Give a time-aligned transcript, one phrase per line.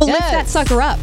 [0.00, 0.98] Well, lift that sucker up.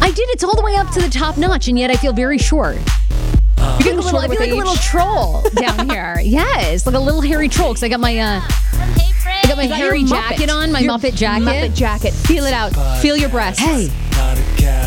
[0.00, 0.28] I did.
[0.30, 2.76] It's all the way up to the top notch, and yet I feel very short.
[2.76, 6.20] You're getting a little, I feel with like a little troll down here.
[6.22, 9.70] yes, like a little hairy troll because I got my uh, I got my Is
[9.70, 11.44] that hairy jacket on, my Your Muppet jacket.
[11.44, 12.12] Muppet jacket.
[12.12, 12.70] Feel it out.
[13.00, 13.60] Feel your breasts.
[13.62, 13.88] Hey,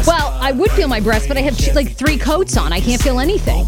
[0.05, 2.71] well, I would feel my breast, but I have like three coats on.
[2.71, 3.65] I can't feel anything.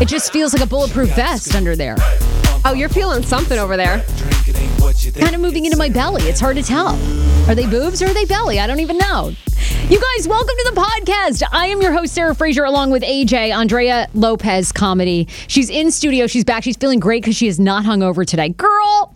[0.00, 1.96] It just feels like a bulletproof vest under there.
[2.68, 4.04] Oh, you're feeling something over there.
[5.20, 6.24] Kind of moving into my belly.
[6.24, 6.98] It's hard to tell.
[7.48, 8.58] Are they boobs or are they belly?
[8.58, 9.32] I don't even know.
[9.88, 11.44] You guys, welcome to the podcast.
[11.52, 15.28] I am your host, Sarah Fraser, along with AJ, Andrea Lopez Comedy.
[15.46, 16.26] She's in studio.
[16.26, 16.64] She's back.
[16.64, 18.48] She's feeling great because she is not hungover today.
[18.48, 19.14] Girl,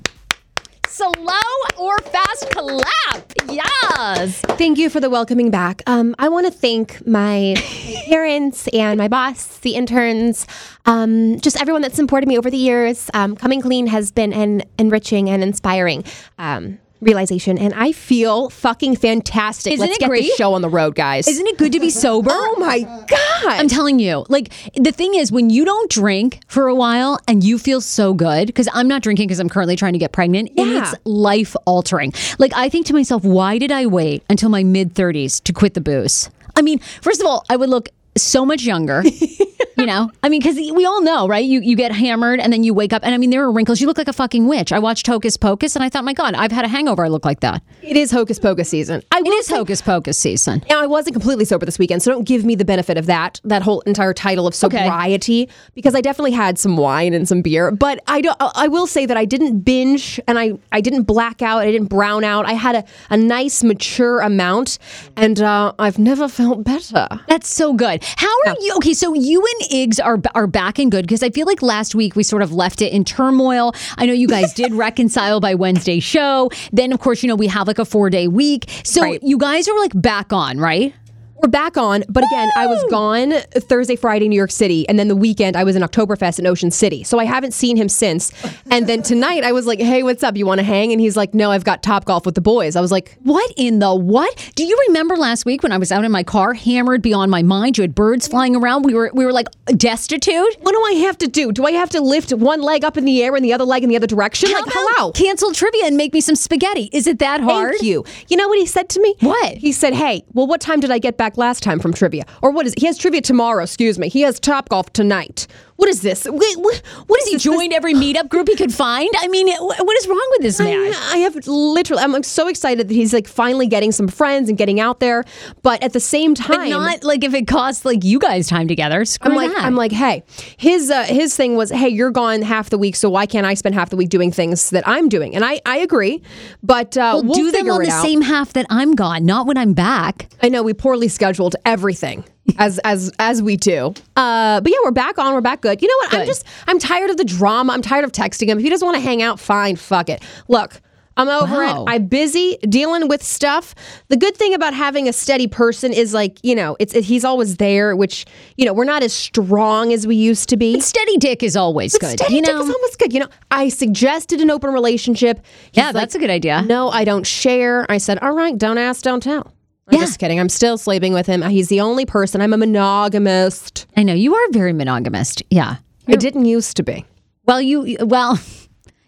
[1.00, 3.32] slow or fast clap.
[3.48, 4.40] Yes.
[4.58, 5.82] Thank you for the welcoming back.
[5.86, 7.54] Um, I want to thank my
[8.06, 10.46] parents and my boss, the interns,
[10.84, 13.08] um, just everyone that's supported me over the years.
[13.14, 16.04] Um, Coming clean has been an enriching and inspiring
[16.38, 19.72] um, realization, and I feel fucking fantastic.
[19.74, 20.22] Isn't Let's it get great?
[20.22, 21.26] this show on the road, guys.
[21.28, 22.30] Isn't it good to be sober?
[22.32, 23.08] oh my god!
[23.44, 27.42] I'm telling you, like the thing is, when you don't drink for a while and
[27.44, 30.50] you feel so good, because I'm not drinking because I'm currently trying to get pregnant,
[30.54, 30.82] Yeah.
[30.82, 32.12] it's life altering.
[32.38, 35.74] Like I think to myself, why did I wait until my mid 30s to quit
[35.74, 36.30] the booze?
[36.56, 39.02] I mean, first of all, I would look so much younger.
[39.80, 41.44] you know, I mean, because we all know, right?
[41.44, 43.80] You you get hammered and then you wake up, and I mean, there are wrinkles.
[43.80, 44.72] You look like a fucking witch.
[44.72, 47.04] I watched Hocus Pocus, and I thought, my God, I've had a hangover.
[47.04, 47.62] I look like that.
[47.82, 49.02] it is hocus pocus season.
[49.10, 50.62] I It is say- Hocus Pocus season.
[50.68, 53.40] Now, I wasn't completely sober this weekend, so don't give me the benefit of that,
[53.44, 57.70] that whole entire title of sobriety, because I definitely had some wine and some beer.
[57.70, 58.36] But I don't.
[58.40, 61.58] I will say that I didn't binge and I, I didn't black out.
[61.62, 62.46] I didn't brown out.
[62.46, 64.78] I had a, a nice mature amount,
[65.16, 67.08] and uh, I've never felt better.
[67.28, 68.04] That's so good.
[68.16, 68.74] How are you?
[68.76, 71.94] Okay, so you and Iggs are are back and good because I feel like last
[71.94, 73.72] week we sort of left it in turmoil.
[73.98, 76.50] I know you guys did reconcile by Wednesday show.
[76.72, 79.20] Then of course you know we have like a four day week, so Right.
[79.22, 80.94] you guys are like back on, right?
[81.42, 85.08] We're back on, but again, I was gone Thursday, Friday, New York City, and then
[85.08, 87.02] the weekend I was in Oktoberfest in Ocean City.
[87.02, 88.30] So I haven't seen him since.
[88.70, 90.36] And then tonight I was like, "Hey, what's up?
[90.36, 92.76] You want to hang?" And he's like, "No, I've got Top Golf with the boys."
[92.76, 94.50] I was like, What in the what?
[94.54, 97.42] Do you remember last week when I was out in my car, hammered beyond my
[97.42, 97.78] mind?
[97.78, 98.82] You had birds flying around.
[98.82, 100.56] We were we were like destitute.
[100.60, 101.52] "What do I have to do?
[101.52, 103.82] Do I have to lift one leg up in the air and the other leg
[103.82, 105.12] in the other direction?" How like, hello.
[105.12, 106.90] Cancel trivia and make me some spaghetti.
[106.92, 107.72] Is it that hard?
[107.72, 108.04] Thank you.
[108.28, 109.14] You know what he said to me?
[109.20, 109.54] What?
[109.54, 112.24] He said, "Hey, well, what time did I get back last time from trivia?
[112.42, 112.80] Or what is it?
[112.80, 113.62] He has trivia tomorrow.
[113.62, 114.08] Excuse me.
[114.08, 115.46] He has Top Golf tonight.
[115.80, 116.26] What is this?
[116.26, 119.08] Wait, what, what is He joined every meetup group he could find.
[119.18, 120.92] I mean, what is wrong with this man?
[120.92, 122.02] I, I have literally.
[122.02, 125.24] I'm so excited that he's like finally getting some friends and getting out there.
[125.62, 128.68] But at the same But time, not like if it costs like you guys time
[128.68, 129.06] together.
[129.06, 129.64] Screw I'm like, that.
[129.64, 130.22] I'm like, hey,
[130.58, 133.54] his uh, his thing was, hey, you're gone half the week, so why can't I
[133.54, 135.34] spend half the week doing things that I'm doing?
[135.34, 136.22] And I I agree,
[136.62, 138.02] but uh, well, we'll do them on the out.
[138.02, 140.28] same half that I'm gone, not when I'm back.
[140.42, 142.24] I know we poorly scheduled everything
[142.58, 143.94] as as as we do.
[144.16, 145.32] Uh, but yeah, we're back on.
[145.34, 145.80] We're back good.
[145.82, 146.14] You know what?
[146.20, 147.72] I'm just I'm tired of the drama.
[147.72, 148.58] I'm tired of texting him.
[148.58, 150.22] If he doesn't want to hang out, fine, fuck it.
[150.48, 150.80] Look.
[151.16, 151.84] I'm over Wow.
[151.84, 151.90] it.
[151.90, 153.74] I'm busy dealing with stuff.
[154.08, 157.26] The good thing about having a steady person is like, you know, it's it, he's
[157.26, 158.24] always there, which,
[158.56, 160.80] you know, we're not as strong as we used to be.
[160.80, 162.18] Steady dick is always good.
[162.18, 163.12] Steady you dick know, is almost good.
[163.12, 165.44] You know, I suggested an open relationship.
[165.72, 166.62] He's Yeah, like, that's a good idea.
[166.62, 167.84] No, I don't share.
[167.90, 169.52] I said, all right, don't ask, don't tell.
[169.88, 170.00] I'm Yeah.
[170.04, 170.38] just kidding.
[170.38, 171.42] I'm still sleeping with him.
[171.42, 172.40] He's the only person.
[172.40, 173.86] I'm a monogamist.
[173.96, 175.42] I know you are very monogamist.
[175.50, 175.76] Yeah.
[176.08, 177.04] I didn't used to be.
[177.46, 178.38] Well, you well.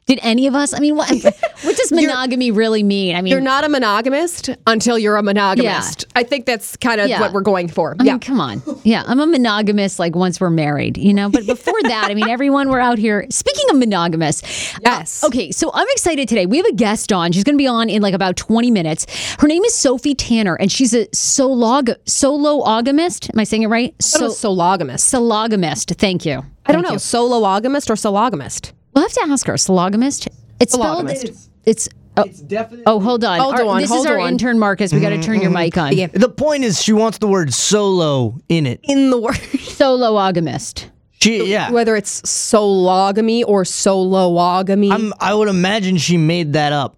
[0.07, 0.75] Did any of us?
[0.75, 1.09] I mean, what,
[1.63, 3.15] what does monogamy really mean?
[3.15, 6.07] I mean, You're not a monogamist until you're a monogamist.
[6.17, 7.21] I think that's kind of Yeah.
[7.21, 7.95] what we're going for.
[8.01, 8.13] I yeah.
[8.15, 8.63] mean, come on.
[8.83, 11.29] Yeah, I'm a monogamist like once we're married, you know?
[11.31, 13.27] But before that, I mean, everyone we're out here.
[13.31, 14.43] Speaking of monogamous.
[14.83, 15.23] Yes.
[15.23, 16.47] uh, okay, so I'm excited today.
[16.47, 17.31] We have a guest on.
[17.31, 19.07] She's going to be on in like about 20 minutes.
[19.39, 23.31] Her name is Sophie Tanner, and she's a solog- sologamist.
[23.33, 23.95] Am I saying it right?
[24.03, 24.99] So, sologamist.
[25.13, 25.97] Sologamist.
[25.97, 26.43] Thank you.
[26.67, 26.91] I don't know.
[26.93, 26.97] you.
[26.97, 28.73] Sologamist or sologamist?
[28.95, 30.29] We'll have to ask our Sologamist?
[30.61, 31.07] It's spelled.
[31.07, 31.49] Sologamist.
[31.65, 31.89] It's.
[32.15, 32.43] Oh, It's
[32.87, 33.41] oh, hold on.
[33.41, 34.33] Hold Our- on, This hold is our on.
[34.33, 34.93] intern, Marcus.
[34.93, 35.55] We got to turn your mm-hmm.
[35.55, 35.95] mic on.
[36.13, 38.81] The point is, she wants the word solo in it.
[38.83, 39.35] In the word.
[39.37, 40.91] Sologamist.
[41.23, 41.71] She, yeah.
[41.71, 44.93] Whether it's sologamy or soloogamy.
[44.93, 46.97] I'm, I would imagine she made that up.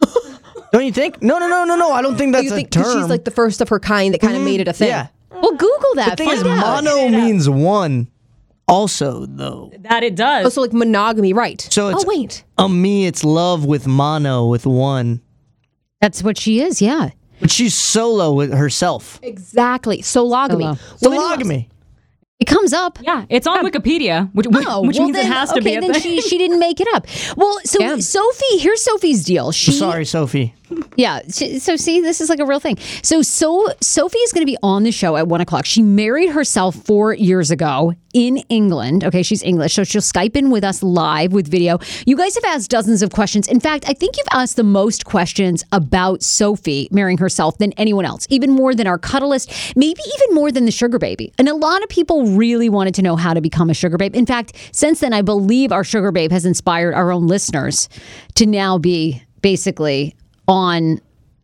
[0.72, 1.22] don't you think?
[1.22, 1.92] No, no, no, no, no.
[1.92, 3.00] I don't think that's you a term.
[3.00, 4.44] she's like the first of her kind that kind of mm-hmm.
[4.44, 4.88] made it a thing?
[4.88, 5.06] yeah.
[5.30, 6.18] Well, Google that.
[6.18, 8.08] The thing is, mono means one.
[8.70, 10.46] Also, though, That it does.
[10.46, 11.60] Oh, so like monogamy, right?
[11.70, 12.44] so it's oh wait.
[12.56, 13.06] a me.
[13.06, 15.20] It's love with mono with one,
[16.00, 16.80] That's what she is.
[16.80, 17.10] Yeah.
[17.40, 19.18] but she's solo with herself.
[19.22, 19.98] Exactly.
[20.02, 20.78] Sologamy.
[20.98, 21.16] Solo.
[21.16, 21.66] Women- Sologamy.
[22.38, 22.98] It comes up.
[23.02, 25.56] yeah, it's on um, Wikipedia, which, which, Oh, which well means then, it has to
[25.60, 26.00] okay, be a then thing.
[26.02, 27.06] she she didn't make it up.
[27.36, 27.98] Well, so Yeah.
[27.98, 29.52] Sophie, here's Sophie's deal.
[29.52, 30.54] She Sorry, Sophie.
[31.00, 31.20] Yeah.
[31.28, 32.76] So see, this is like a real thing.
[33.02, 35.64] So so Sophie is going to be on the show at one o'clock.
[35.64, 39.04] She married herself four years ago in England.
[39.04, 41.78] Okay, she's English, so she'll Skype in with us live with video.
[42.04, 43.48] You guys have asked dozens of questions.
[43.48, 48.04] In fact, I think you've asked the most questions about Sophie marrying herself than anyone
[48.04, 51.32] else, even more than our cuddlist, maybe even more than the sugar baby.
[51.38, 54.14] And a lot of people really wanted to know how to become a sugar babe.
[54.14, 57.88] In fact, since then, I believe our sugar babe has inspired our own listeners
[58.34, 60.14] to now be basically
[60.50, 61.00] on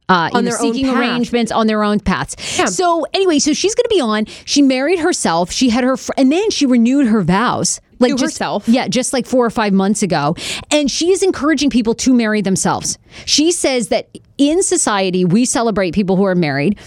[0.08, 0.98] uh, On know, their own seeking path.
[0.98, 2.36] arrangements on their own paths.
[2.72, 4.26] So anyway, so she's going to be on.
[4.44, 5.50] She married herself.
[5.50, 7.80] She had her, fr- and then she renewed her vows.
[7.98, 8.68] Like To just, herself.
[8.68, 10.36] yeah, just like four or five months ago.
[10.70, 12.98] And she is encouraging people to marry themselves.
[13.24, 14.08] She says that
[14.38, 16.78] in society, we celebrate people who are married.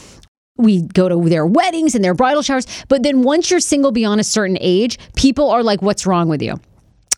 [0.55, 2.67] We go to their weddings and their bridal showers.
[2.89, 6.41] But then once you're single beyond a certain age, people are like, what's wrong with
[6.41, 6.59] you?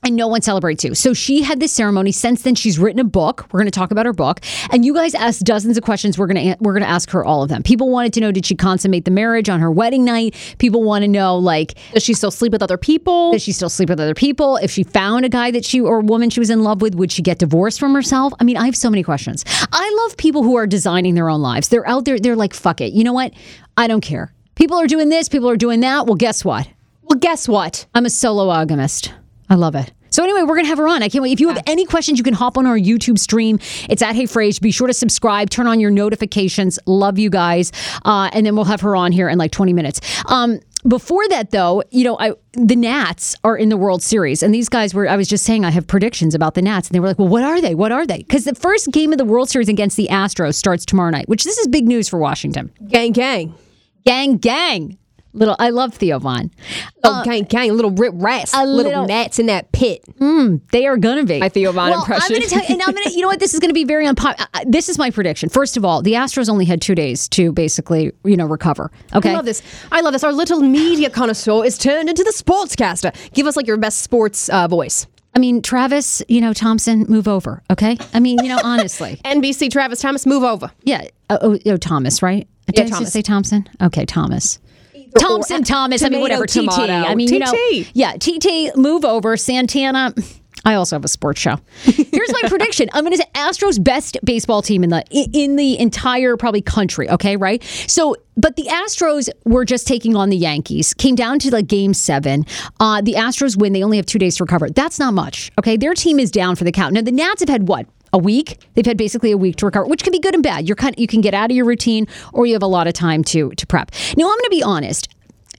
[0.03, 0.95] And no one celebrates you.
[0.95, 2.11] So she had this ceremony.
[2.11, 3.47] Since then, she's written a book.
[3.51, 4.39] We're going to talk about her book.
[4.71, 6.17] And you guys asked dozens of questions.
[6.17, 7.63] We're going to we're going to ask her all of them.
[7.63, 10.55] People wanted to know: Did she consummate the marriage on her wedding night?
[10.57, 11.75] People want to know like.
[11.93, 13.31] Does she still sleep with other people?
[13.31, 14.57] Does she still sleep with other people?
[14.57, 16.95] If she found a guy that she or a woman she was in love with,
[16.95, 18.33] would she get divorced from herself?
[18.39, 19.45] I mean, I have so many questions.
[19.71, 21.69] I love people who are designing their own lives.
[21.69, 22.19] They're out there.
[22.19, 22.93] They're like, fuck it.
[22.93, 23.33] You know what?
[23.77, 24.33] I don't care.
[24.55, 25.29] People are doing this.
[25.29, 26.05] People are doing that.
[26.05, 26.67] Well, guess what?
[27.03, 27.85] Well, guess what?
[27.93, 29.11] I'm a sologamist.
[29.51, 29.91] I love it.
[30.11, 31.03] So anyway, we're gonna have her on.
[31.03, 31.33] I can't wait.
[31.33, 33.59] If you have any questions, you can hop on our YouTube stream.
[33.89, 34.61] It's at Hey Frase.
[34.61, 35.49] Be sure to subscribe.
[35.49, 36.79] Turn on your notifications.
[36.85, 37.73] Love you guys.
[38.05, 39.99] Uh, and then we'll have her on here in like 20 minutes.
[40.27, 44.53] Um, before that, though, you know, I, the Nats are in the World Series, and
[44.53, 45.07] these guys were.
[45.07, 47.27] I was just saying, I have predictions about the Nats, and they were like, "Well,
[47.27, 47.75] what are they?
[47.75, 50.85] What are they?" Because the first game of the World Series against the Astros starts
[50.85, 52.71] tomorrow night, which this is big news for Washington.
[52.87, 53.53] Gang, gang.
[54.05, 54.97] Gang, gang.
[55.33, 56.51] Little, I love Theo Von.
[57.03, 60.03] Oh, uh, gang, gang, little rip rats, a little, little- gnats in that pit.
[60.19, 61.39] Mm, they are gonna be.
[61.39, 62.35] My Theo Von well, impression.
[62.35, 63.39] I'm gonna tell you, and I'm gonna, you know what?
[63.39, 64.47] This is gonna be very unpopular.
[64.53, 65.47] Uh, uh, this is my prediction.
[65.49, 68.91] First of all, the Astros only had two days to basically, you know, recover.
[69.15, 69.31] Okay.
[69.31, 69.61] I love this.
[69.91, 70.23] I love this.
[70.23, 73.13] Our little media connoisseur is turned into the sportscaster.
[73.33, 75.07] Give us like your best sports uh, voice.
[75.33, 77.63] I mean, Travis, you know, Thompson, move over.
[77.71, 77.97] Okay.
[78.13, 79.15] I mean, you know, honestly.
[79.25, 80.71] NBC Travis Thomas, move over.
[80.83, 81.07] Yeah.
[81.29, 82.47] Oh, oh, oh, Thomas, right?
[82.67, 83.13] Did Yeah, I just Thomas.
[83.13, 83.69] say Thompson?
[83.81, 84.59] Okay, Thomas.
[85.15, 86.03] Or- Thompson, Thomas.
[86.03, 86.45] I mean, tomato, whatever.
[86.45, 86.89] TT.
[86.89, 87.53] I mean, you know,
[87.93, 88.13] yeah.
[88.13, 89.37] TT, move over.
[89.37, 90.13] Santana.
[90.63, 91.57] I also have a sports show.
[91.81, 92.87] Here's my prediction.
[92.93, 97.09] I'm going to say Astros best baseball team in the in the entire probably country.
[97.09, 97.63] Okay, right?
[97.87, 100.93] So, but the Astros were just taking on the Yankees.
[100.93, 102.45] Came down to like Game Seven.
[102.79, 103.73] Uh, the Astros win.
[103.73, 104.69] They only have two days to recover.
[104.69, 105.51] That's not much.
[105.57, 106.93] Okay, their team is down for the count.
[106.93, 108.59] Now the Nats have had what a week.
[108.73, 110.67] They've had basically a week to recover, which can be good and bad.
[110.67, 112.93] You're kind you can get out of your routine, or you have a lot of
[112.93, 113.91] time to to prep.
[114.17, 115.07] Now I'm going to be honest.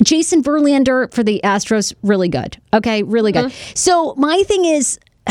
[0.02, 2.58] Jason Verlander for the Astros, really good.
[2.72, 3.46] Okay, really good.
[3.46, 3.72] Mm-hmm.
[3.74, 4.98] So my thing is,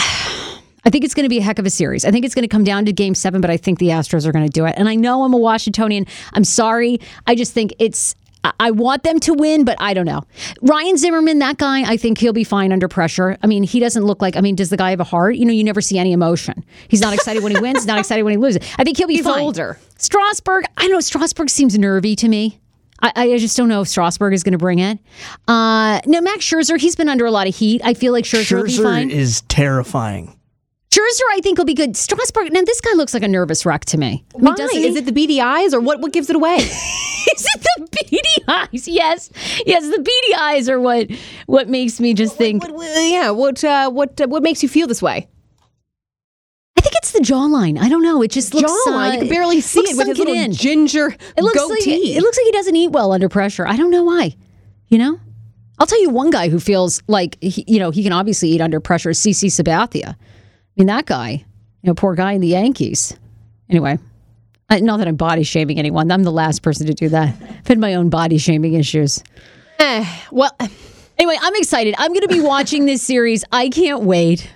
[0.84, 2.06] I think it's going to be a heck of a series.
[2.06, 4.26] I think it's going to come down to Game Seven, but I think the Astros
[4.26, 4.76] are going to do it.
[4.78, 6.08] And I know I'm a Washingtonian.
[6.34, 7.00] I'm sorry.
[7.28, 8.16] I just think it's.
[8.44, 10.24] I- I want them to win, but I don't know.
[10.62, 13.38] Ryan Zimmerman, that guy, I think he'll be fine under pressure.
[13.44, 14.36] I mean, he doesn't look like.
[14.36, 15.36] I mean, does the guy have a heart?
[15.36, 16.64] You know, you never see any emotion.
[16.88, 17.80] He's not excited when he wins.
[17.80, 18.68] He's not excited when he loses.
[18.80, 19.42] I think he'll be He's fine.
[19.42, 19.78] older.
[19.98, 21.00] Strasburg, I don't know.
[21.02, 22.60] Strasburg seems nervy to me.
[23.04, 25.00] I, I just don't know if Strasburg is going to bring it.
[25.48, 27.82] Uh, no, Max Scherzer, he's been under a lot of heat.
[27.84, 29.10] I feel like Scherzer, will be fine.
[29.10, 30.36] is terrifying.
[30.92, 31.96] Scherzer, I think, will be good.
[31.96, 34.26] Strasburg, now this guy looks like a nervous wreck to me.
[34.36, 34.66] I mean, Why?
[34.74, 36.02] Is it the beady eyes or what?
[36.02, 36.56] What gives it away?
[36.58, 38.88] Is it the beady eyes?
[38.90, 39.30] Yes,
[39.66, 39.84] yes.
[39.90, 41.08] The beady eyes are what
[41.46, 42.62] what makes me just think.
[42.64, 43.30] what, what- yeah.
[43.30, 43.64] What?
[43.64, 44.20] Uh, what?
[44.20, 45.30] Uh, what makes you feel this way?
[46.78, 47.80] I think it's the jawline.
[47.80, 48.22] I don't know.
[48.22, 48.70] It just looks.
[48.88, 49.10] Jawline.
[49.10, 50.52] uh, you can barely see it with his little in.
[50.52, 51.92] ginger It looks goatee.
[51.92, 53.66] like it looks like he doesn't eat well under pressure.
[53.66, 54.36] I don't know why.
[54.88, 55.20] You know,
[55.80, 58.60] I'll tell you one guy who feels like he, you know he can obviously eat
[58.62, 59.12] under pressure.
[59.12, 60.16] is CC Sabathia.
[60.82, 61.30] Mean that guy.
[61.84, 63.16] You know, poor guy in the Yankees.
[63.70, 64.00] Anyway,
[64.68, 66.12] I, not that I'm body shaming anyone.
[66.12, 67.36] I'm the last person to do that.
[67.40, 69.24] I've had my own body shaming issues.
[69.78, 70.50] Eh, well,
[71.20, 71.94] Anyway, I'm excited.
[72.00, 73.46] I'm going to be watching this series.
[73.52, 74.52] I can't wait.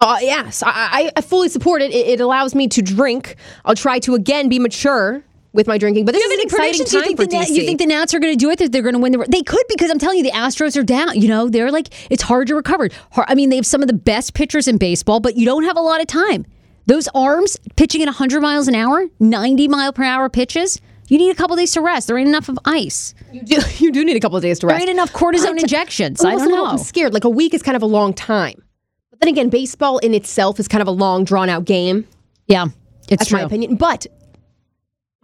[0.00, 1.92] uh, yes, I, I, I fully support it.
[1.92, 2.08] it.
[2.08, 3.36] It allows me to drink.
[3.64, 6.04] I'll try to again be mature with my drinking.
[6.04, 6.92] But this you is an exciting predictions?
[6.92, 7.56] You time think, for the DC.
[7.56, 8.58] you think the Nats are going to do it?
[8.58, 9.26] That they're going to win the?
[9.28, 11.20] They could because I'm telling you, the Astros are down.
[11.20, 12.88] You know, they're like it's hard to recover.
[13.16, 15.76] I mean, they have some of the best pitchers in baseball, but you don't have
[15.76, 16.46] a lot of time.
[16.86, 20.80] Those arms pitching at 100 miles an hour, 90 mile per hour pitches.
[21.08, 22.06] You need a couple days to rest.
[22.06, 23.14] There ain't enough of ice.
[23.32, 24.78] you do, you do need a couple of days to rest.
[24.78, 26.24] There ain't enough cortisone injections.
[26.24, 26.66] I don't know.
[26.66, 27.14] I'm scared.
[27.14, 28.62] Like a week is kind of a long time.
[29.10, 32.06] But then again, baseball in itself is kind of a long, drawn out game.
[32.46, 32.66] Yeah,
[33.00, 33.38] it's That's true.
[33.38, 33.76] my opinion.
[33.76, 34.06] But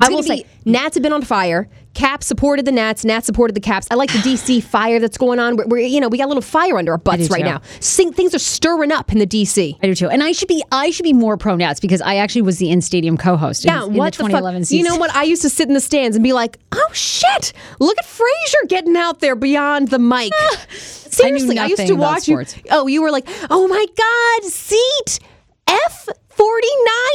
[0.01, 1.69] I will say, Nats have been on fire.
[1.95, 3.05] Cap supported the Nats.
[3.05, 3.87] Nats supported the Caps.
[3.91, 5.57] I like the DC fire that's going on.
[5.57, 7.45] We're, we're- you know, we got a little fire under our butts right too.
[7.45, 7.63] now.
[7.79, 9.79] Sing, things are stirring up in the DC.
[9.81, 10.09] I do too.
[10.09, 12.71] And I should be I should be more pro Nats because I actually was the
[12.71, 13.65] in stadium co-host.
[13.65, 14.67] Yeah, in, in what the the, 2011 fuck?
[14.69, 14.85] season.
[14.85, 15.15] You know what?
[15.15, 17.53] I used to sit in the stands and be like, "Oh shit!
[17.79, 20.33] Look at Fraser getting out there beyond the mic."
[20.71, 22.45] Seriously, I, used to watch you.
[22.73, 25.21] Oh, you were like, "Oh my god, seat
[25.69, 26.69] F forty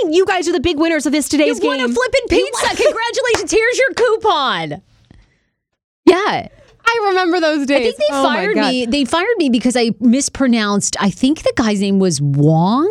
[0.03, 0.13] nine.
[0.13, 1.67] You guys are the big winners of this today's You game.
[1.69, 2.67] won a flippin' pizza.
[2.67, 3.51] Congratulations.
[3.51, 4.81] Here's your coupon.
[6.05, 6.47] Yeah.
[6.85, 7.77] I remember those days.
[7.77, 8.85] I think they Oh fired me.
[8.87, 10.95] They fired me because I mispronounced.
[10.99, 12.89] I think the guy's name was Wong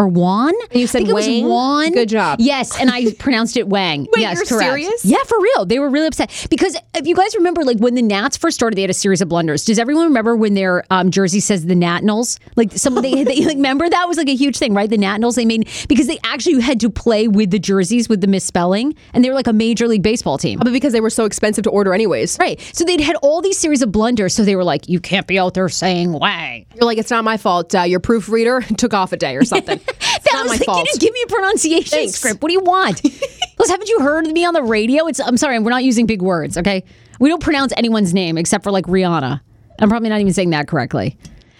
[0.00, 0.54] or Juan.
[0.72, 1.44] you said I think it Wang?
[1.44, 1.92] was Juan.
[1.92, 2.40] Good job.
[2.40, 4.06] Yes, and I pronounced it Wang.
[4.12, 4.70] Wait, yes, you're correct.
[4.70, 5.04] serious?
[5.04, 5.66] Yeah, for real.
[5.66, 8.76] They were really upset because if you guys remember, like when the Nats first started,
[8.76, 9.64] they had a series of blunders.
[9.64, 12.40] Does everyone remember when their um, jersey says the Nationals?
[12.56, 14.88] Like some they, they like remember that was like a huge thing, right?
[14.88, 18.26] The Nationals they made because they actually had to play with the jerseys with the
[18.26, 20.58] misspelling, and they were like a major league baseball team.
[20.60, 22.38] but because they were so expensive to order, anyways.
[22.40, 22.58] Right.
[22.72, 24.34] So they'd had all these series of blunders.
[24.34, 26.64] So they were like, you can't be out there saying Wang.
[26.74, 27.74] You're like, it's not my fault.
[27.74, 29.78] Uh, your proofreader took off a day or something.
[29.98, 30.78] That not was my like, fault.
[30.78, 32.14] you didn't give me a pronunciation Thanks.
[32.14, 32.42] script.
[32.42, 33.00] What do you want?
[33.56, 35.06] Plus, haven't you heard me on the radio?
[35.06, 36.84] It's I'm sorry, we're not using big words, okay?
[37.18, 39.40] We don't pronounce anyone's name except for like Rihanna.
[39.78, 41.16] I'm probably not even saying that correctly.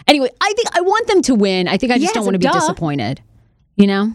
[0.06, 1.68] Anyway, I think I want them to win.
[1.68, 2.52] I think I just Yes, don't want to be duh.
[2.52, 3.20] disappointed.
[3.76, 4.12] You know?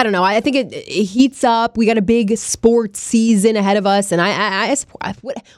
[0.00, 0.22] I don't know.
[0.24, 1.76] I I think it, it heats up.
[1.76, 5.14] We got a big sports season ahead of us, and I, I, I I-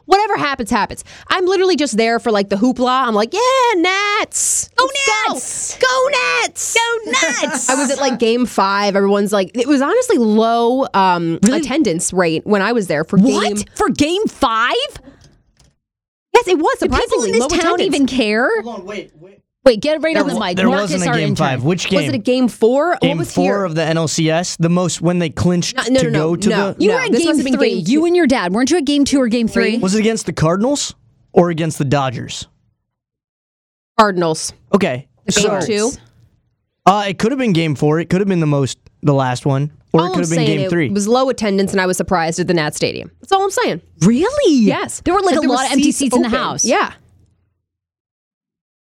[0.07, 1.05] whatever happens, happens.
[1.29, 3.07] I'm literally just there for like the hoopla.
[3.07, 3.41] I'm like, yeah,
[3.81, 4.85] Nats, go
[5.29, 5.79] Nats!
[5.79, 7.69] go Nats, Go nuts!
[7.71, 8.97] I was at like game five.
[8.97, 13.35] Everyone's like, it was honestly low um, attendance rate when I was there for game.
[13.35, 13.69] what?
[13.77, 14.75] For game five?
[16.35, 17.83] Yes, it was Do people in this low town attendance.
[17.83, 18.63] even care?
[18.63, 19.42] Hold on, wait, wait.
[19.65, 20.57] Wait, get right on the mic.
[20.57, 21.37] There Marcus, wasn't a game intern.
[21.37, 21.63] five.
[21.65, 22.01] Which game?
[22.01, 22.97] Was it a game four?
[23.01, 23.65] game what was four here?
[23.65, 24.57] of the NLCS?
[24.59, 26.73] The most when they clinched No, no, to no, go to no.
[26.73, 26.83] the.
[26.83, 27.75] You No, were at this game must have been three.
[27.83, 28.53] game you and your dad.
[28.53, 29.79] Weren't you at game two or game three?
[29.79, 30.95] Was it against the Cardinals?
[31.35, 32.47] or against the Dodgers?
[33.99, 34.53] Cardinals.
[34.75, 35.09] Okay.
[35.31, 35.91] Game so- two.
[36.85, 38.01] Uh, it could have been game four.
[38.01, 40.37] It could have been the most, the last one, or All it could have been
[40.39, 40.91] saying, game it three.
[40.91, 43.13] was low attendance, and I was surprised at the Nat Stadium.
[43.21, 43.83] That's all I'm saying.
[44.01, 44.55] Really?
[44.57, 46.65] Yes, There were like, a lot of empty seats in the house.
[46.65, 46.93] Yeah,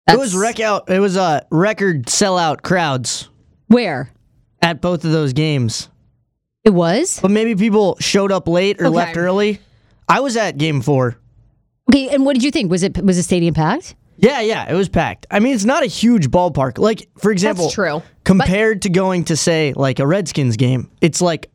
[0.07, 0.89] it was wreck out.
[0.89, 3.29] It was uh, record sellout crowds
[3.67, 4.11] Where?
[4.61, 5.89] at both of those games.
[6.63, 7.19] It was?
[7.21, 8.95] But maybe people showed up late or Okay.
[8.95, 9.59] left early.
[10.07, 11.17] I was at game four.
[11.91, 12.71] Okay, and what did you think?
[12.71, 13.95] Was it was the stadium packed?
[14.17, 15.25] Yeah, yeah, it was packed.
[15.31, 16.77] I mean, it's not a huge ballpark.
[16.77, 18.01] Like, for example, true.
[18.23, 21.49] Compared to going to say like a Redskins game, it's like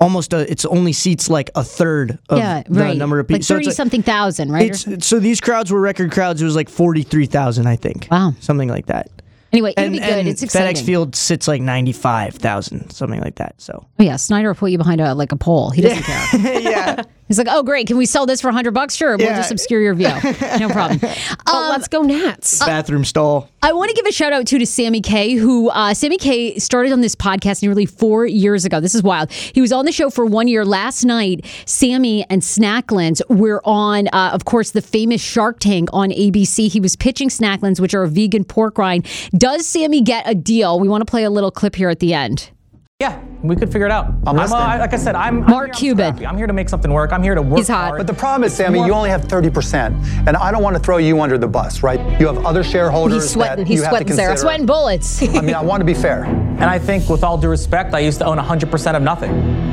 [0.00, 0.50] almost a.
[0.50, 3.38] It's only seats like a third of yeah, the number of people.
[3.38, 4.70] Like so thirty it's like, something thousand, right?
[4.86, 6.40] It's so these crowds were record crowds.
[6.42, 8.08] It was like forty three thousand, I think.
[8.10, 8.34] Wow.
[8.40, 9.10] something like that.
[9.52, 10.08] Anyway, it'll And, be good.
[10.08, 10.76] and it's exciting.
[10.82, 13.54] FedEx Field sits like ninety five thousand, something like that.
[13.58, 15.70] So Oh yeah, Snyder will put you behind a like a pole.
[15.70, 16.60] He doesn't care.
[16.60, 18.94] yeah, He's like, oh great, can we sell this for hundred bucks?
[18.94, 20.08] Sure, we'll just obscure your view.
[20.58, 20.98] No problem.
[21.46, 22.58] oh, let's go Nats.
[22.64, 23.48] bathroom stall.
[23.62, 26.58] I want to give a shout out too to Sammy K, who uh, Sammy K
[26.58, 28.80] started on this podcast nearly four years ago.
[28.80, 29.30] This is wild.
[29.30, 30.64] He was on the show for one year.
[30.64, 36.10] Last night, Sammy and Snacklins were on, uh, of course, the famous Shark Tank on
[36.10, 36.68] ABC.
[36.68, 39.06] He was pitching Snacklins, which are a vegan pork rind.
[39.40, 40.78] Does Sammy get a deal?
[40.78, 42.50] We want to play a little clip here at the end.
[43.00, 44.08] Yeah, we could figure it out.
[44.26, 44.60] I'm a- listening.
[44.60, 46.26] I- like I said, I'm Mark I'm here, I'm Cuban.
[46.26, 47.10] I'm here to make something work.
[47.10, 47.86] I'm here to work He's hot.
[47.86, 47.96] hard.
[48.00, 49.96] But the problem is, Sammy, you only have 30%.
[50.28, 51.98] And I don't want to throw you under the bus, right?
[52.20, 53.64] You have other shareholders He's sweating.
[53.64, 54.36] that He's you have sweating, to Sarah.
[54.36, 55.22] Sweating bullets.
[55.22, 56.24] I mean, I want to be fair.
[56.24, 59.30] And I think, with all due respect, I used to own 100% of nothing.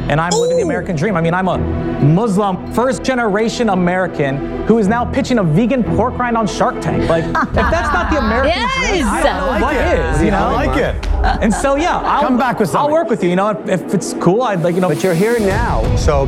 [0.09, 1.15] And I'm living the American dream.
[1.15, 1.57] I mean, I'm a
[2.01, 7.09] Muslim, first generation American who is now pitching a vegan pork rind on Shark Tank.
[7.09, 10.15] Like, if that's not the American dream, I don't know I like what it.
[10.15, 10.37] is, you know?
[10.37, 11.07] I like it.
[11.13, 12.81] Uh, and so, yeah, I'll, Come back with some.
[12.81, 13.49] I'll work with you, you know?
[13.49, 14.89] If, if it's cool, I'd like, you know.
[14.89, 15.95] But you're here now.
[15.97, 16.25] So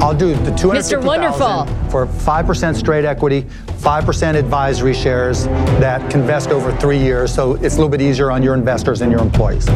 [0.00, 1.66] I'll do the 250,000 Wonderful.
[1.90, 5.44] for 5% straight equity, 5% advisory shares
[5.80, 7.32] that can vest over three years.
[7.32, 9.66] So it's a little bit easier on your investors and your employees.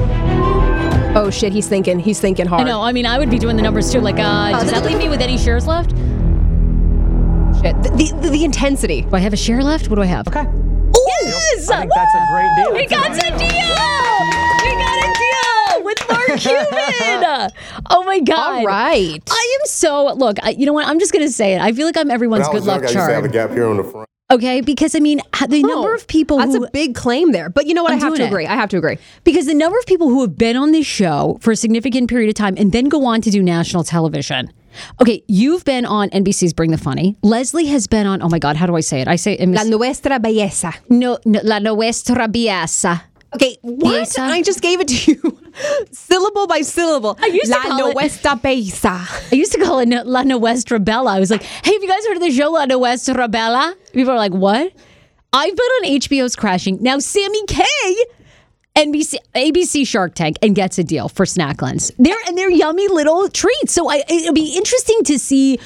[1.19, 1.99] Oh shit, he's thinking.
[1.99, 2.63] He's thinking hard.
[2.63, 2.83] I know.
[2.83, 4.01] I mean, I would be doing the numbers too.
[4.01, 5.91] Like, uh, does that leave me with any shares left?
[7.61, 7.75] Shit.
[7.83, 9.03] The, the, the, the intensity.
[9.03, 9.89] Do I have a share left?
[9.89, 10.29] What do I have?
[10.29, 10.45] Okay.
[10.45, 11.69] Yes!
[11.69, 12.73] I think that's a great deal.
[12.73, 13.99] We got a deal!
[14.63, 17.51] We got a deal with Mark Cuban!
[17.91, 18.61] Oh my God.
[18.61, 19.23] All right.
[19.29, 20.87] I am so, look, I, you know what?
[20.87, 21.61] I'm just going to say it.
[21.61, 23.51] I feel like I'm everyone's good was luck young, I used to have a gap
[23.51, 24.09] here on the front.
[24.31, 24.61] Okay?
[24.61, 26.65] Because, I mean, the number Oh, of people That's who.
[26.65, 27.49] a big claim there.
[27.49, 27.93] But you know what?
[27.93, 28.27] I'm I have to it.
[28.27, 28.47] agree.
[28.47, 28.99] I have to agree.
[29.25, 32.29] because the number of people who have been on this show for a significant period
[32.29, 34.53] of time and then go on to do national television.
[35.01, 37.17] Okay, you've been on NBC's Bring the Funny.
[37.23, 39.09] Leslie has been on, oh my God, how do I say it?
[39.09, 39.49] I say it.
[39.49, 40.75] La nuestra belleza.
[40.91, 43.01] no, no, La Nuestra Biasa.
[43.35, 44.19] Okay, what?
[44.19, 45.39] I just gave it to you,
[45.93, 47.19] syllable by syllable.
[47.21, 49.33] I used to La call it- nuestra belleza.
[49.33, 51.13] I used to call it La Nuestra Bella.
[51.15, 53.75] I was like, hey, have you guys heard of the show La Nuestra Bella?
[53.93, 54.73] People are like, what?
[55.33, 56.79] I've been on HBO's Crashing.
[56.83, 57.63] Now, Sammy K,
[58.77, 61.93] NBC, ABC Shark Tank, and gets a deal for Snacklins.
[61.99, 63.73] They're, and they're yummy little treats.
[63.75, 65.59] So I, it'll be interesting to see.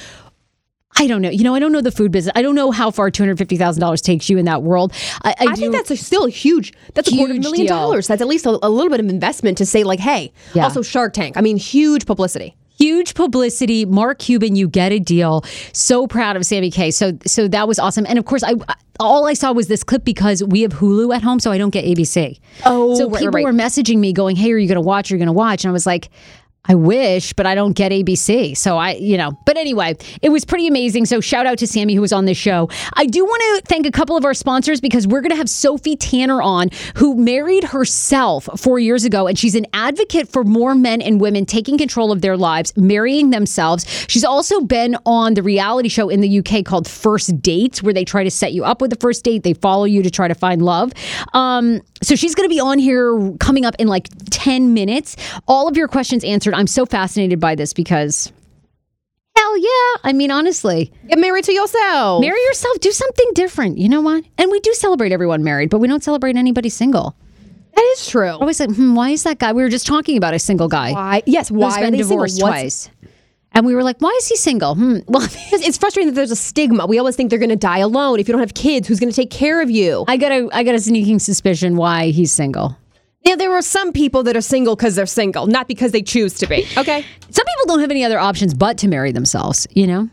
[0.97, 1.29] I don't know.
[1.29, 2.31] You know, I don't know the food business.
[2.35, 4.93] I don't know how far two hundred fifty thousand dollars takes you in that world.
[5.23, 6.73] I, I, I think that's a, still a huge.
[6.93, 7.75] That's a quarter Huge million deal.
[7.75, 8.07] dollars.
[8.07, 10.31] That's at least a, a little bit of investment to say like, hey.
[10.53, 10.63] Yeah.
[10.65, 11.35] Also, Shark Tank.
[11.37, 12.55] I mean, huge publicity.
[12.77, 13.85] huge publicity.
[13.85, 15.43] Mark Cuban, you get a deal.
[15.73, 16.91] So proud of Sammy K.
[16.91, 18.05] So so that was awesome.
[18.07, 18.53] And of course, I
[18.99, 21.71] all I saw was this clip because we have Hulu at home, so I don't
[21.71, 22.39] get ABC.
[22.65, 23.45] Oh, so right, people right.
[23.45, 25.11] were messaging me going, "Hey, are you going to watch?
[25.11, 26.09] Are you going to watch?" And I was like.
[26.65, 28.55] I wish, but I don't get ABC.
[28.55, 31.05] So I, you know, but anyway, it was pretty amazing.
[31.05, 32.69] So shout out to Sammy who was on this show.
[32.93, 35.49] I do want to thank a couple of our sponsors because we're going to have
[35.49, 39.27] Sophie Tanner on who married herself four years ago.
[39.27, 43.31] And she's an advocate for more men and women taking control of their lives, marrying
[43.31, 43.85] themselves.
[44.07, 48.05] She's also been on the reality show in the UK called First Dates, where they
[48.05, 49.43] try to set you up with the first date.
[49.43, 50.93] They follow you to try to find love.
[51.33, 55.17] Um, so she's going to be on here coming up in like 10 minutes.
[55.45, 56.52] All of your questions answered.
[56.53, 58.31] I'm so fascinated by this because,
[59.35, 59.99] hell yeah.
[60.03, 62.21] I mean, honestly, Get married to yourself.
[62.21, 63.77] marry yourself, do something different.
[63.77, 64.23] You know what?
[64.37, 67.15] And we do celebrate everyone married, but we don't celebrate anybody single.
[67.75, 68.29] that is true.
[68.29, 69.51] Always like, hmm, why is that guy?
[69.53, 70.91] We were just talking about a single guy.
[70.93, 71.23] Why?
[71.25, 71.49] Yes.
[71.51, 72.89] Why are been they divorced twice.
[73.55, 74.73] And we were like, why is he single?
[74.75, 74.97] Hmm.
[75.07, 76.87] Well, it's frustrating that there's a stigma.
[76.87, 78.19] We always think they're going to die alone.
[78.19, 80.05] If you don't have kids, who's going to take care of you?
[80.07, 82.75] I got a I got a sneaking suspicion why he's single.
[83.23, 86.33] Yeah, there are some people that are single because they're single, not because they choose
[86.35, 86.67] to be.
[86.77, 87.05] Okay.
[87.29, 90.09] Some people don't have any other options but to marry themselves, you know?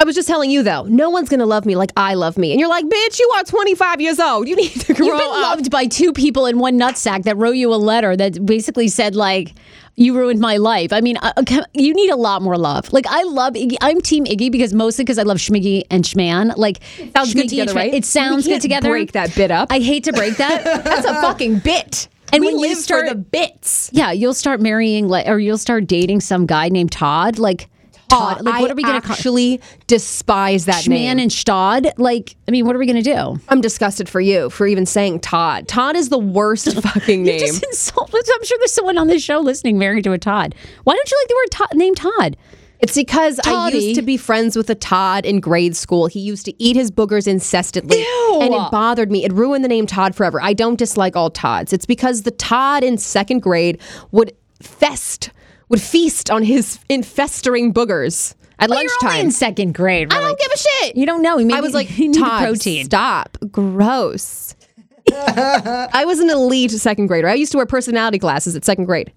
[0.00, 2.52] I was just telling you though, no one's gonna love me like I love me.
[2.52, 4.46] And you're like, bitch, you are 25 years old.
[4.46, 5.42] You need to grow You've been up.
[5.42, 9.16] loved by two people in one nutsack that wrote you a letter that basically said
[9.16, 9.54] like
[9.96, 10.92] you ruined my life.
[10.92, 11.32] I mean, uh,
[11.74, 12.92] you need a lot more love.
[12.92, 13.74] Like I love Iggy.
[13.80, 16.56] I'm Team Iggy because mostly because I love Schmiggy and Schman.
[16.56, 16.78] Like
[17.16, 17.92] Sounds good together, right?
[17.92, 18.90] It sounds good together.
[18.90, 19.72] break that bit up.
[19.72, 20.62] I hate to break that.
[20.84, 22.06] That's a fucking bit.
[22.32, 23.90] And we when you live start- for the bits.
[23.92, 27.38] yeah, you'll start marrying like, or you'll start dating some guy named Todd.
[27.38, 27.68] Like
[28.08, 28.42] Todd.
[28.42, 31.18] Like what I are we gonna call actually despise that Schman name.
[31.18, 31.88] and Stod?
[31.98, 33.38] Like I mean, what are we gonna do?
[33.50, 35.68] I'm disgusted for you for even saying Todd.
[35.68, 37.40] Todd is the worst fucking name.
[37.40, 38.10] just insult.
[38.14, 40.54] I'm sure there's someone on this show listening married to a Todd.
[40.84, 42.36] Why don't you like the word Todd, name Todd?
[42.80, 46.06] It's because I used to be friends with a Todd in grade school.
[46.06, 47.98] He used to eat his boogers incessantly.
[48.00, 48.38] Ew.
[48.40, 49.24] And it bothered me.
[49.24, 50.40] It ruined the name Todd forever.
[50.40, 51.72] I don't dislike all Todds.
[51.72, 53.80] It's because the Todd in second grade
[54.12, 55.30] would fest,
[55.68, 59.26] would feast on his infestering boogers at Well, lunchtime.
[59.26, 60.12] in second grade.
[60.12, 60.96] I don't give a shit.
[60.96, 61.36] You don't know.
[61.38, 62.84] Maybe I was like, Todd, protein.
[62.84, 63.36] stop.
[63.50, 64.54] Gross.
[65.12, 67.28] I was an elite second grader.
[67.28, 69.12] I used to wear personality glasses at second grade.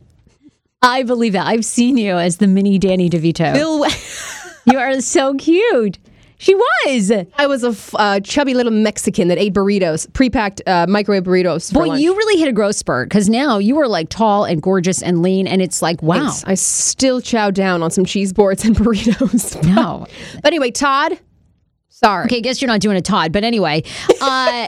[0.81, 1.41] I believe it.
[1.41, 3.53] I've seen you as the mini Danny DeVito.
[3.53, 3.85] Bill,
[4.73, 5.99] you are so cute.
[6.39, 7.11] She was.
[7.37, 11.71] I was a f- uh, chubby little Mexican that ate burritos, pre-packed uh, microwave burritos.
[11.71, 12.01] For Boy, lunch.
[12.01, 15.21] you really hit a growth spurt because now you are like tall and gorgeous and
[15.21, 16.21] lean, and it's like, wow.
[16.31, 16.43] Thanks.
[16.45, 19.63] I still chow down on some cheese boards and burritos.
[19.75, 20.07] No.
[20.41, 21.19] but anyway, Todd,
[21.89, 22.25] sorry.
[22.25, 23.83] Okay, I guess you're not doing a Todd, but anyway.
[24.19, 24.67] Uh,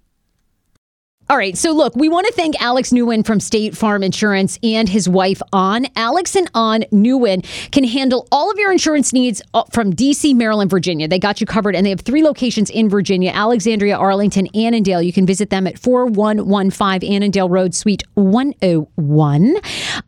[1.31, 1.57] All right.
[1.57, 5.41] So, look, we want to thank Alex Nguyen from State Farm Insurance and his wife,
[5.53, 5.85] On.
[5.95, 10.69] Alex and On Nguyen can handle all of your insurance needs uh, from DC, Maryland,
[10.69, 11.07] Virginia.
[11.07, 15.01] They got you covered, and they have three locations in Virginia Alexandria, Arlington, Annandale.
[15.01, 19.55] You can visit them at 4115 Annandale Road, Suite 101.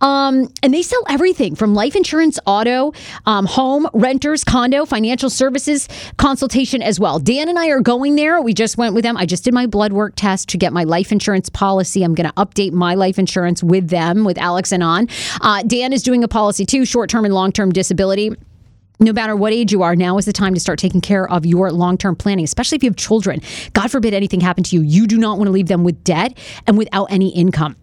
[0.02, 2.92] Um, and they sell everything from life insurance, auto,
[3.26, 7.18] um, home, renters, condo, financial services, consultation as well.
[7.18, 8.42] Dan and I are going there.
[8.42, 9.16] We just went with them.
[9.16, 12.04] I just did my blood work test to get my life insurance policy.
[12.04, 15.08] I'm going to update my life insurance with them, with Alex and on.
[15.40, 18.36] Uh, Dan is doing a policy too, short term and long term disability
[19.00, 21.46] no matter what age you are, now is the time to start taking care of
[21.46, 23.42] your long term planning, especially if you have children.
[23.74, 24.82] God forbid anything happen to you.
[24.82, 27.76] You do not want to leave them with debt and without any income.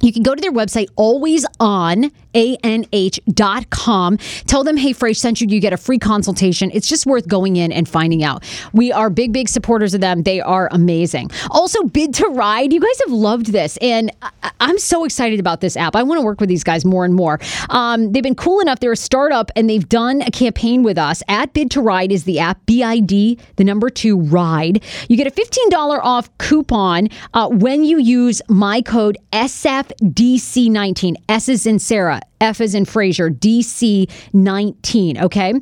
[0.00, 4.16] You can go to their website, always on anh.com.
[4.46, 5.48] Tell them, hey, Frase sent you.
[5.48, 6.70] You get a free consultation.
[6.72, 8.44] It's just worth going in and finding out.
[8.72, 10.22] We are big, big supporters of them.
[10.22, 11.30] They are amazing.
[11.50, 12.72] Also, Bid to Ride.
[12.72, 15.96] You guys have loved this, and I- I'm so excited about this app.
[15.96, 17.40] I want to work with these guys more and more.
[17.70, 18.80] Um, they've been cool enough.
[18.80, 21.22] They're a startup, and they've done a campaign with us.
[21.28, 24.82] At Bid to Ride is the app, B I D, the number two ride.
[25.08, 31.14] You get a $15 off coupon uh, when you use my code SFDC19.
[31.28, 32.20] S is in Sarah.
[32.40, 35.22] F is in Fraser, DC19.
[35.22, 35.54] Okay.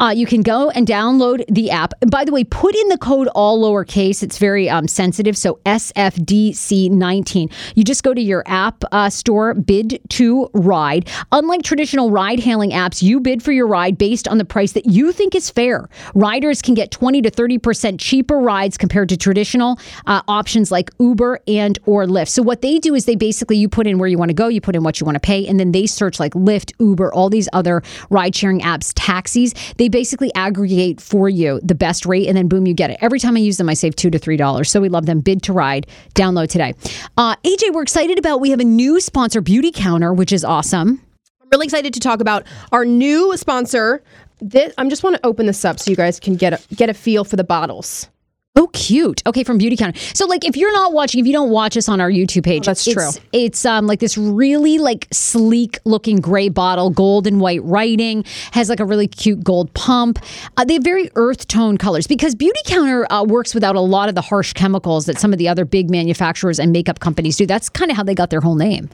[0.00, 1.92] Uh, you can go and download the app.
[2.10, 4.22] By the way, put in the code all lowercase.
[4.22, 5.36] It's very um, sensitive.
[5.36, 7.52] So SFDC19.
[7.74, 11.10] You just go to your app uh, store, bid to ride.
[11.32, 14.86] Unlike traditional ride hailing apps, you bid for your ride based on the price that
[14.86, 15.88] you think is fair.
[16.14, 21.40] Riders can get 20 to 30% cheaper rides compared to traditional uh, options like Uber
[21.46, 22.28] and or Lyft.
[22.28, 24.48] So what they do is they basically, you put in where you want to go,
[24.48, 27.14] you put in what you want to pay, and then they search like Lyft, Uber,
[27.14, 29.54] all these other ride sharing apps, taxis.
[29.76, 32.98] They basically aggregate for you the best rate, and then boom, you get it.
[33.00, 34.68] Every time I use them, I save two to three dollars.
[34.68, 35.20] So we love them.
[35.20, 35.86] Bid to ride.
[36.16, 36.74] Download today.
[37.16, 38.40] Uh, AJ, we're excited about.
[38.40, 41.00] We have a new sponsor, Beauty Counter, which is awesome.
[41.40, 44.02] I'm really excited to talk about our new sponsor.
[44.40, 46.90] This, I'm just want to open this up so you guys can get a, get
[46.90, 48.08] a feel for the bottles.
[48.54, 49.22] Oh, cute.
[49.26, 49.98] Okay, from Beauty Counter.
[50.12, 52.64] So, like, if you're not watching, if you don't watch us on our YouTube page,
[52.64, 53.22] Oh, that's it's, true.
[53.32, 58.68] It's um like this really like sleek looking gray bottle, gold and white writing, has
[58.68, 60.18] like a really cute gold pump.
[60.58, 64.10] Uh, they have very earth tone colors because Beauty Counter uh, works without a lot
[64.10, 67.46] of the harsh chemicals that some of the other big manufacturers and makeup companies do.
[67.46, 68.90] That's kind of how they got their whole name.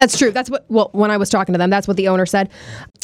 [0.00, 0.32] That's true.
[0.32, 0.64] That's what.
[0.68, 2.50] Well, when I was talking to them, that's what the owner said.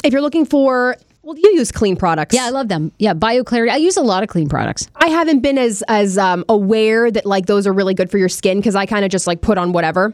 [0.03, 2.35] If you're looking for, well, you use clean products.
[2.35, 2.93] Yeah, I love them.
[2.99, 3.71] Yeah, BioClarity.
[3.71, 4.89] I use a lot of clean products.
[4.97, 8.29] I haven't been as as um, aware that like those are really good for your
[8.29, 10.13] skin because I kind of just like put on whatever.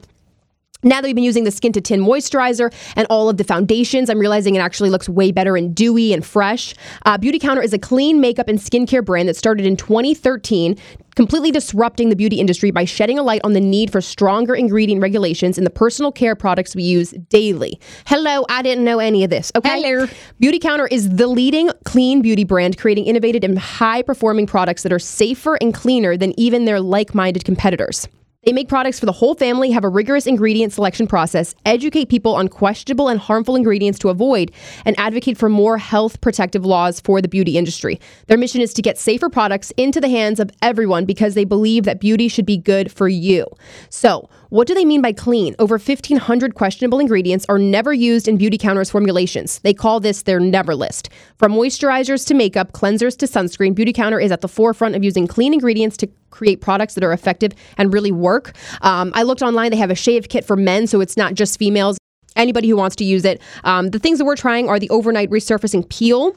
[0.85, 4.09] Now that we've been using the Skin to Tin moisturizer and all of the foundations,
[4.09, 6.73] I'm realizing it actually looks way better and dewy and fresh.
[7.05, 10.77] Uh, Beauty Counter is a clean makeup and skincare brand that started in 2013,
[11.18, 15.02] completely disrupting the beauty industry by shedding a light on the need for stronger ingredient
[15.02, 17.81] regulations in the personal care products we use daily.
[18.07, 19.50] Hello, I didn't know any of this.
[19.57, 19.83] Okay.
[19.83, 20.07] Hello.
[20.38, 24.92] Beauty Counter is the leading clean beauty brand, creating innovative and high performing products that
[24.92, 28.07] are safer and cleaner than even their like minded competitors.
[28.44, 32.37] They make products for the whole family, have a rigorous ingredient selection process, educate people
[32.37, 34.53] on questionable and harmful ingredients to avoid,
[34.85, 37.98] and advocate for more health protective laws for the beauty industry.
[38.29, 41.83] Their mission is to get safer products into the hands of everyone because they believe
[41.83, 43.44] that beauty should be good for you.
[43.90, 45.55] So, what do they mean by clean?
[45.59, 49.59] Over 1,500 questionable ingredients are never used in Beauty Counter's formulations.
[49.59, 51.11] They call this their never list.
[51.37, 55.27] From moisturizers to makeup, cleansers to sunscreen, Beauty Counter is at the forefront of using
[55.27, 58.53] clean ingredients to create products that are effective and really work.
[58.81, 61.59] Um, I looked online, they have a shave kit for men, so it's not just
[61.59, 61.99] females.
[62.35, 63.43] Anybody who wants to use it.
[63.65, 66.35] Um, the things that we're trying are the overnight resurfacing peel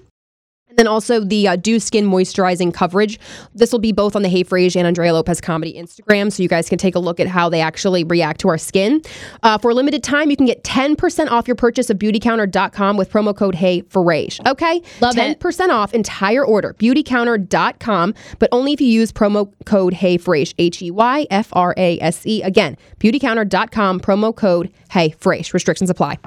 [0.71, 3.19] And then also the uh, Dew Skin Moisturizing Coverage.
[3.53, 6.47] This will be both on the Hey Frase and Andrea Lopez Comedy Instagram, so you
[6.47, 9.01] guys can take a look at how they actually react to our skin.
[9.43, 13.11] Uh, for a limited time, you can get 10% off your purchase of beautycounter.com with
[13.11, 14.39] promo code Hey Frase.
[14.47, 14.81] Okay?
[15.01, 15.39] Love it.
[15.39, 20.81] 10% off entire order, beautycounter.com, but only if you use promo code Hey Frase, H
[20.81, 22.41] E Y F R A S E.
[22.43, 25.53] Again, beautycounter.com, promo code Hey Frase.
[25.53, 26.17] Restrictions apply.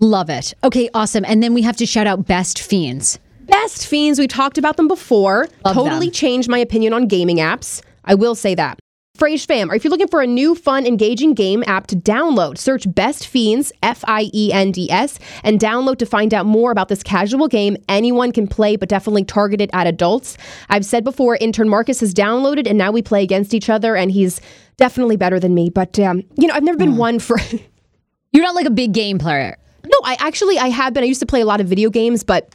[0.00, 0.52] Love it.
[0.62, 1.24] Okay, awesome.
[1.24, 3.18] And then we have to shout out Best Fiends.
[3.46, 5.48] Best fiends, we talked about them before.
[5.64, 6.12] Love totally them.
[6.12, 7.82] changed my opinion on gaming apps.
[8.04, 8.78] I will say that.
[9.16, 12.58] Frase fam, or if you're looking for a new, fun, engaging game app to download,
[12.58, 16.72] search Best Fiends, F I E N D S, and download to find out more
[16.72, 20.36] about this casual game anyone can play, but definitely targeted at adults.
[20.68, 24.10] I've said before, intern Marcus has downloaded, and now we play against each other, and
[24.10, 24.40] he's
[24.78, 25.70] definitely better than me.
[25.70, 27.38] But, um, you know, I've never been one for.
[28.32, 29.56] You're not like a big game player.
[29.84, 31.04] No, I actually I have been.
[31.04, 32.52] I used to play a lot of video games, but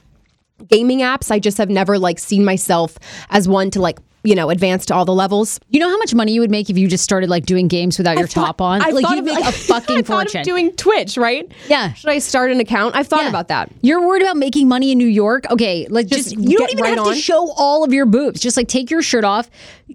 [0.67, 2.97] gaming apps, I just have never like seen myself
[3.29, 5.61] as one to like you know advance to all the levels.
[5.69, 7.97] You know how much money you would make if you just started like doing games
[7.97, 8.81] without your top on?
[8.81, 10.43] I've like thought you'd of, make a fucking thought of fortune.
[10.43, 11.49] doing Twitch, right?
[11.69, 11.93] Yeah.
[11.93, 12.95] Should I start an account?
[12.97, 13.29] I've thought Yeah.
[13.29, 13.71] about that.
[13.81, 15.49] You're worried about making money in New York?
[15.49, 17.13] Okay, like just, Just you don't even right have on.
[17.13, 18.41] to show all of your boobs.
[18.41, 19.49] Just like take your shirt off,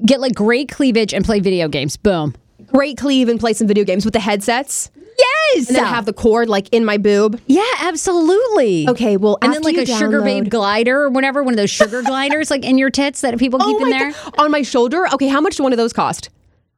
[0.06, 1.98] get like great cleavage, and play video games.
[1.98, 2.34] Boom.
[2.66, 5.68] Great cleave and play some video games with the headsets, Yes.
[5.68, 7.40] and then have the cord like in my boob.
[7.46, 8.88] yeah, absolutely.
[8.88, 12.02] Okay, well, and then like a sugar babe glider or whatever, one of those sugar
[12.06, 14.12] gliders like in your tits that people keep oh in Oh my there.
[14.12, 14.34] God.
[14.38, 15.06] on my shoulder.
[15.14, 16.30] Okay, how much do one of those cost?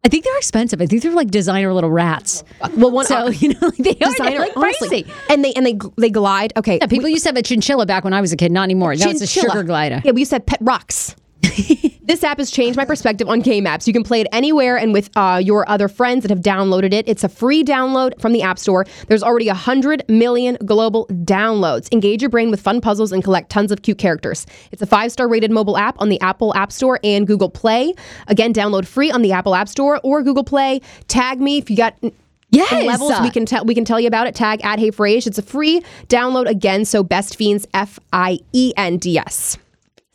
[0.04, 0.80] I think they're expensive.
[0.80, 2.44] I think they're like designer little rats.
[2.76, 5.02] Well, one So uh, you know, like they are designer, like honestly.
[5.04, 5.10] pricey.
[5.30, 6.52] and they and they they glide.
[6.56, 8.52] Okay, Yeah, people used to have a chinchilla back when I was a kid.
[8.52, 8.94] Not anymore.
[8.94, 10.00] Now it's a sugar glider.
[10.04, 11.16] Yeah, we used to have pet rocks.
[12.02, 13.86] this app has changed my perspective on game apps.
[13.86, 17.06] You can play it anywhere and with uh, your other friends that have downloaded it.
[17.08, 18.84] It's a free download from the App Store.
[19.08, 21.92] There's already 100 million global downloads.
[21.92, 24.46] Engage your brain with fun puzzles and collect tons of cute characters.
[24.72, 27.94] It's a five star rated mobile app on the Apple App Store and Google Play.
[28.28, 30.80] Again, download free on the Apple App Store or Google Play.
[31.08, 31.96] Tag me if you got
[32.50, 32.84] Yes.
[32.86, 35.26] levels we can tell we can tell you about it tag at hey Frase.
[35.26, 39.65] it's a free download again so best fiends f-i-e-n-d-s We're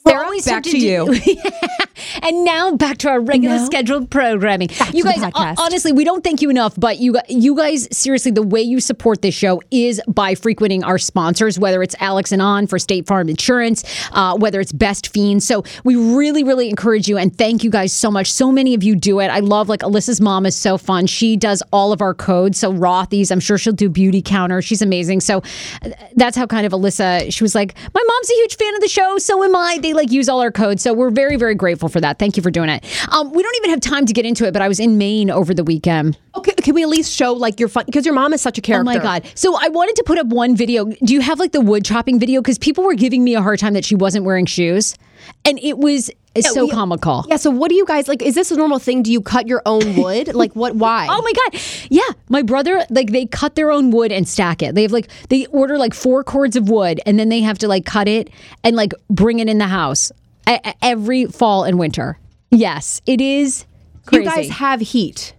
[0.07, 1.13] Sarah, always back so to you.
[2.23, 4.69] and now back to our regular now, scheduled programming.
[4.93, 8.31] you to guys, hon- honestly, we don't thank you enough, but you, you guys, seriously,
[8.31, 12.41] the way you support this show is by frequenting our sponsors, whether it's Alex and
[12.41, 15.43] On for State Farm Insurance, uh, whether it's Best Fiend.
[15.43, 18.31] So we really, really encourage you and thank you guys so much.
[18.31, 19.27] So many of you do it.
[19.27, 21.07] I love like Alyssa's mom is so fun.
[21.07, 22.57] She does all of our codes.
[22.57, 24.61] So Rothy's, I'm sure she'll do Beauty Counter.
[24.61, 25.21] She's amazing.
[25.21, 25.43] So
[25.83, 28.81] uh, that's how kind of Alyssa, she was like, my mom's a huge fan of
[28.81, 29.17] the show.
[29.17, 29.79] So am I.
[29.81, 30.81] They like use all our codes.
[30.81, 32.19] So we're very, very grateful for that.
[32.19, 32.85] Thank you for doing it.
[33.11, 35.29] Um, we don't even have time to get into it, but I was in Maine
[35.29, 36.17] over the weekend.
[36.35, 38.61] okay can we at least show like your fun because your mom is such a
[38.61, 38.89] character.
[38.89, 39.25] Oh my god!
[39.35, 40.85] So I wanted to put up one video.
[40.85, 42.41] Do you have like the wood chopping video?
[42.41, 44.95] Because people were giving me a hard time that she wasn't wearing shoes,
[45.43, 47.25] and it was so we- comical.
[47.27, 49.47] yeah so what do you guys like is this a normal thing do you cut
[49.47, 51.61] your own wood like what why Oh my god!
[51.89, 54.73] Yeah, my brother like they cut their own wood and stack it.
[54.75, 57.67] They have like they order like four cords of wood and then they have to
[57.67, 58.29] like cut it
[58.63, 60.11] and like bring it in the house
[60.49, 62.17] e- every fall and winter.
[62.49, 63.65] Yes, it is.
[64.05, 64.23] Crazy.
[64.23, 65.33] you guys have heat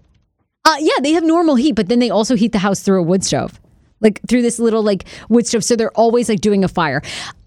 [0.65, 3.03] Uh, yeah, they have normal heat, but then they also heat the house through a
[3.03, 3.59] wood stove,
[4.01, 5.65] like through this little like wood stove.
[5.65, 7.03] So they're always like doing a fire.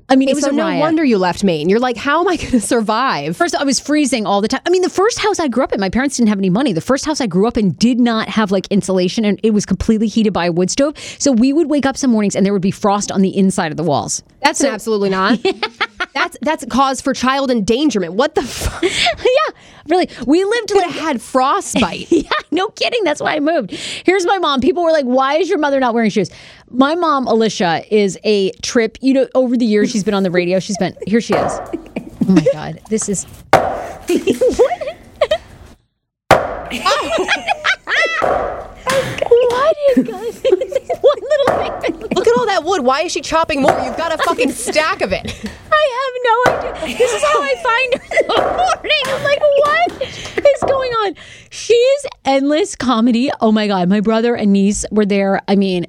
[0.08, 0.80] I mean, it was so a no riot.
[0.80, 3.80] wonder you left Maine you're like how am I going to survive First, I was
[3.80, 4.62] freezing all the time.
[4.66, 6.74] I mean, the first house I grew up in, my parents didn't have any money.
[6.74, 9.66] The first house I grew up in did not have like insulation and it was
[9.66, 10.98] completely heated by a wood stove.
[11.20, 13.72] So we would wake up some mornings and there would be frost on the inside
[13.72, 14.24] of the walls.
[14.42, 15.40] that's an absolutely not
[16.16, 19.56] that's that's a cause for child endangerment what the fuck yeah,
[19.88, 20.10] really.
[20.26, 23.04] We lived like, have had frostbite yeah, no kidding.
[23.04, 23.72] That's why I moved.
[23.72, 24.62] Here's my mom.
[24.62, 26.30] People were like, why is your mother not wearing shoes?
[26.70, 28.98] My mom, Alicia, is a trip.
[29.02, 30.60] You know, over the years, she's been on the radio.
[30.60, 31.60] She's been, here she is.
[32.28, 32.80] Oh my God.
[32.90, 33.26] This is.
[38.86, 40.60] what is going
[41.02, 41.96] One little thing.
[42.16, 42.84] Look at all that wood.
[42.84, 43.78] Why is she chopping more?
[43.84, 45.26] You've got a fucking stack of it.
[45.72, 46.98] I have no idea.
[46.98, 49.04] This is how I find her in the morning.
[49.08, 51.16] I'm like, what is going on?
[51.50, 53.32] She's endless comedy.
[53.42, 53.90] Oh my God.
[53.90, 55.42] My brother and niece were there.
[55.48, 55.86] I mean,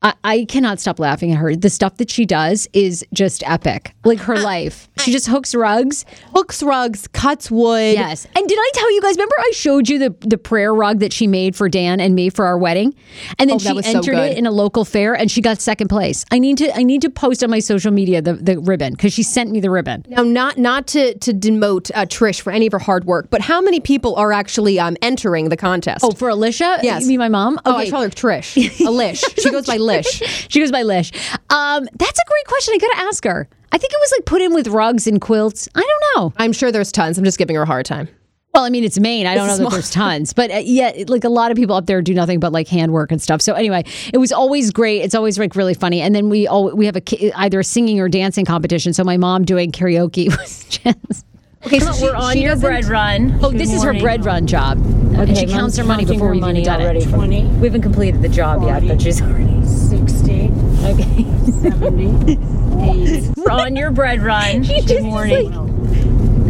[0.00, 1.56] I, I cannot stop laughing at her.
[1.56, 3.94] The stuff that she does is just epic.
[4.04, 4.88] Like her life.
[4.98, 6.04] She just hooks rugs.
[6.34, 7.94] Hooks rugs, cuts wood.
[7.94, 8.26] Yes.
[8.36, 11.12] And did I tell you guys, remember I showed you the, the prayer rug that
[11.12, 12.94] she made for Dan and me for our wedding?
[13.40, 15.60] And then Oh, she was so entered it in a local fair and she got
[15.60, 16.24] second place.
[16.30, 19.12] I need to I need to post on my social media the, the ribbon because
[19.12, 20.04] she sent me the ribbon.
[20.08, 23.40] Now, not not to to demote uh, Trish for any of her hard work, but
[23.40, 26.04] how many people are actually um, entering the contest?
[26.04, 26.78] Oh, for Alicia?
[26.82, 27.02] Yes.
[27.02, 27.58] You mean my mom?
[27.64, 28.54] Oh, I call her Trish.
[28.78, 29.24] Alish.
[29.48, 30.46] She goes by Lish.
[30.48, 31.12] she goes by Lish.
[31.50, 32.74] Um, that's a great question.
[32.74, 33.48] I gotta ask her.
[33.70, 35.68] I think it was like put in with rugs and quilts.
[35.74, 36.32] I don't know.
[36.38, 37.18] I'm sure there's tons.
[37.18, 38.08] I'm just giving her a hard time.
[38.54, 39.26] Well, I mean, it's Maine.
[39.26, 41.86] I don't know that there's tons, but uh, yeah, like a lot of people up
[41.86, 43.42] there do nothing but like handwork and stuff.
[43.42, 45.02] So anyway, it was always great.
[45.02, 46.00] It's always like really funny.
[46.00, 48.94] And then we all we have a either a singing or dancing competition.
[48.94, 51.26] So my mom doing karaoke was just.
[51.66, 53.38] Okay, so We're on your bread run.
[53.42, 54.78] Oh, this is her bread run job.
[55.16, 57.08] And she counts her money before we've even done it.
[57.08, 57.44] Twenty.
[57.44, 59.64] We haven't completed the job yet, but she's already.
[59.66, 60.50] 60,
[60.84, 61.24] Okay.
[61.70, 62.32] 70,
[62.80, 63.32] 80.
[63.36, 64.62] We're on your bread run.
[64.86, 65.52] Good morning.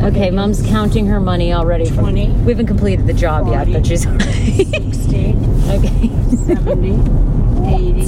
[0.03, 1.87] Okay, mom's counting her money already.
[1.91, 2.29] 20.
[2.31, 4.07] We haven't completed the job yet, but she's.
[4.07, 5.37] already 60,
[5.71, 6.09] okay.
[6.47, 6.93] 70,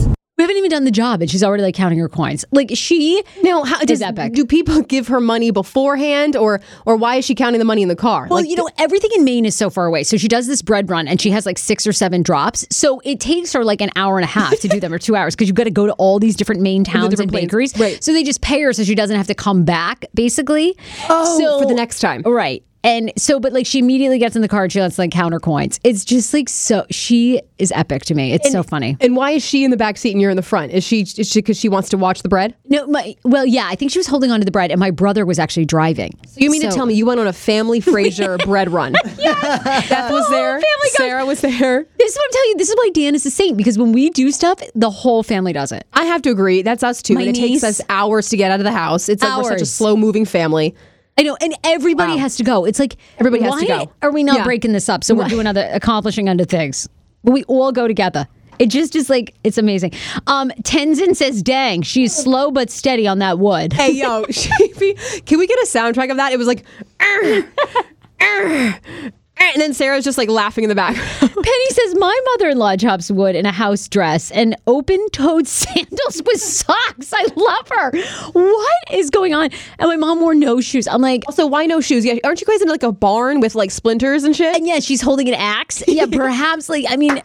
[0.06, 0.19] 80.
[0.40, 2.46] We haven't even done the job, and she's already like counting her coins.
[2.50, 3.22] Like she.
[3.42, 4.32] Now, how does that back?
[4.32, 7.88] do people give her money beforehand, or or why is she counting the money in
[7.88, 8.26] the car?
[8.30, 10.02] Well, Like, you know, everything in Maine is so far away.
[10.02, 12.66] So she does this bread run and she has like six or seven drops.
[12.70, 15.14] So it takes her like an hour and a half to do them or two
[15.14, 17.46] hours because you've got to go to all these different Maine towns and different places.
[17.46, 17.78] bakeries.
[17.78, 18.02] Right.
[18.02, 20.74] So they just pay her so she doesn't have to come back, basically.
[21.10, 22.22] Oh, for the next time.
[22.22, 22.64] Right.
[22.82, 25.38] And so, but like she immediately gets in the car and she lets like counter
[25.38, 25.78] coins.
[25.84, 28.32] It's just like so, she is epic to me.
[28.32, 28.96] It's so funny.
[29.00, 30.72] and why is she in the back seat and you're in the front?
[30.72, 32.54] Is she is she because she wants to watch the bread?
[32.68, 34.90] No, my, well, yeah, I think she was holding on to the bread and my
[34.90, 36.18] brother was actually driving.
[36.26, 38.94] So you mean to tell me you went on a family Fraser bread run?
[39.18, 39.34] yeah,
[39.88, 40.52] Beth was there.
[40.52, 41.86] family goes- Sarah was there.
[41.98, 42.56] This is what I'm telling you.
[42.56, 45.52] This is why Dan is a saint because when we do stuff, the whole family
[45.52, 45.86] does it.
[45.92, 46.62] I have to agree.
[46.62, 47.14] That's us too.
[47.14, 49.10] My and it niece- takes us hours to get out of the house.
[49.10, 50.74] It's like we're such a slow moving family.
[51.20, 52.64] I know, and everybody has to go.
[52.64, 53.92] It's like Everybody has to go.
[54.00, 54.44] Are we not Yeah.
[54.44, 55.04] breaking this up?
[55.04, 56.88] So we're doing other accomplishing other things.
[57.22, 58.26] But we all go together.
[58.58, 59.92] It just is like it's amazing.
[60.26, 64.94] Um, Tenzin says, "Dang, she's slow but steady on that wood." Hey yo, Sheepy,
[65.26, 66.32] can we get a soundtrack of that?
[66.32, 66.64] It was like,
[69.40, 70.94] and then Sarah's just like laughing in the back.
[71.20, 77.12] Penny says, "My mother-in-law chops wood in a house dress and open-toed sandals with socks.
[77.12, 77.90] I love her.
[78.32, 80.86] What is going on?" And my mom wore no shoes.
[80.86, 82.04] I'm like, also, why no shoes?
[82.04, 84.56] Yeah, aren't you guys in like a barn with like splinters and shit?
[84.56, 85.82] and yeah, she's holding an axe.
[85.86, 87.22] Yeah, perhaps like I mean, do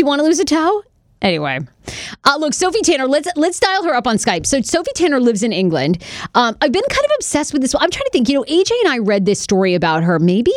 [0.00, 0.82] you want to lose a toe?
[1.20, 1.58] Anyway,
[2.24, 3.06] uh, look, Sophie Tanner.
[3.06, 4.46] Let's let's dial her up on Skype.
[4.46, 6.02] So Sophie Tanner lives in England.
[6.34, 7.74] Um, I've been kind of obsessed with this.
[7.74, 8.28] I'm trying to think.
[8.28, 10.18] You know, AJ and I read this story about her.
[10.18, 10.52] Maybe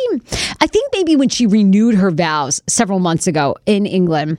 [0.60, 4.38] I think maybe when she renewed her vows several months ago in England.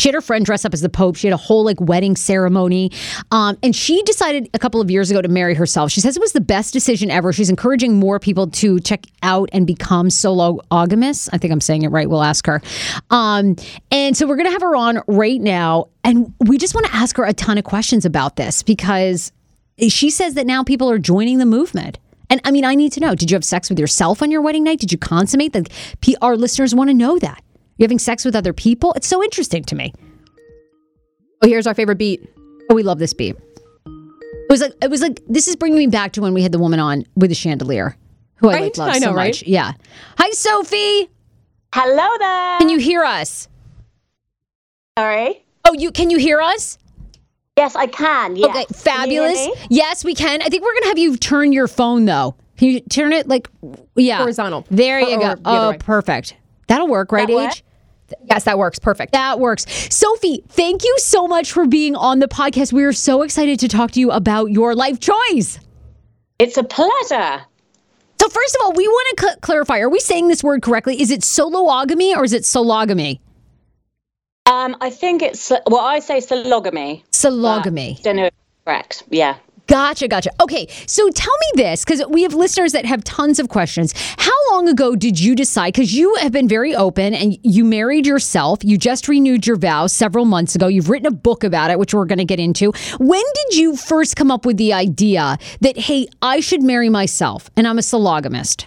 [0.00, 1.16] She had her friend dress up as the Pope.
[1.16, 2.90] She had a whole like wedding ceremony.
[3.30, 5.90] Um, and she decided a couple of years ago to marry herself.
[5.90, 7.32] She says it was the best decision ever.
[7.32, 11.28] She's encouraging more people to check out and become sologamous.
[11.32, 12.08] I think I'm saying it right.
[12.08, 12.62] We'll ask her.
[13.10, 13.56] Um,
[13.90, 15.88] and so we're going to have her on right now.
[16.02, 19.32] And we just want to ask her a ton of questions about this because
[19.88, 21.98] she says that now people are joining the movement.
[22.30, 24.40] And I mean, I need to know did you have sex with yourself on your
[24.40, 24.78] wedding night?
[24.78, 25.68] Did you consummate?
[26.00, 27.42] P- our listeners want to know that.
[27.80, 28.92] You're having sex with other people?
[28.92, 29.94] It's so interesting to me.
[31.42, 32.20] Oh, here's our favorite beat.
[32.68, 33.36] Oh, we love this beat.
[33.86, 36.52] It was like it was like this is bringing me back to when we had
[36.52, 37.96] the woman on with the chandelier,
[38.34, 39.28] who I like love I know, so right?
[39.28, 39.44] much.
[39.44, 39.72] Yeah.
[40.18, 41.08] Hi, Sophie.
[41.74, 42.58] Hello there.
[42.58, 43.48] Can you hear us?
[44.98, 45.42] Sorry.
[45.64, 46.76] Oh, you can you hear us?
[47.56, 48.36] Yes, I can.
[48.36, 48.50] Yes.
[48.50, 49.46] Okay, Can you hear fabulous.
[49.46, 49.54] me?
[49.70, 50.42] Yes, we can.
[50.42, 52.34] I think we're gonna have you turn your phone though.
[52.58, 53.48] Can you turn it like
[53.96, 54.66] yeah Horizontal.
[54.70, 55.30] There you Or- go.
[55.30, 55.78] or the Oh, way.
[55.78, 56.36] perfect.
[56.66, 57.50] That'll work, right, That work?
[57.52, 57.64] Age?
[58.24, 58.78] Yes, that works.
[58.78, 59.12] Perfect.
[59.12, 59.66] That works.
[59.94, 62.72] Sophie, thank you so much for being on the podcast.
[62.72, 65.58] We are so excited to talk to you about your life choice.
[66.38, 67.42] It's a pleasure.
[68.20, 71.00] So first of all, we want to cl- clarify: Are we saying this word correctly?
[71.00, 73.20] Is it soloogamy or is it sologamy?
[74.46, 77.02] Um, I think it's well, I say sologamy.
[77.12, 78.02] Sologamy.
[78.02, 78.34] Don't know if
[78.64, 79.04] correct.
[79.10, 79.36] Yeah.
[79.70, 80.30] Gotcha, gotcha.
[80.42, 83.94] Okay, so tell me this because we have listeners that have tons of questions.
[84.18, 85.74] How long ago did you decide?
[85.74, 88.64] Because you have been very open and you married yourself.
[88.64, 90.66] You just renewed your vows several months ago.
[90.66, 92.72] You've written a book about it, which we're going to get into.
[92.98, 97.48] When did you first come up with the idea that, hey, I should marry myself
[97.56, 98.66] and I'm a sologamist?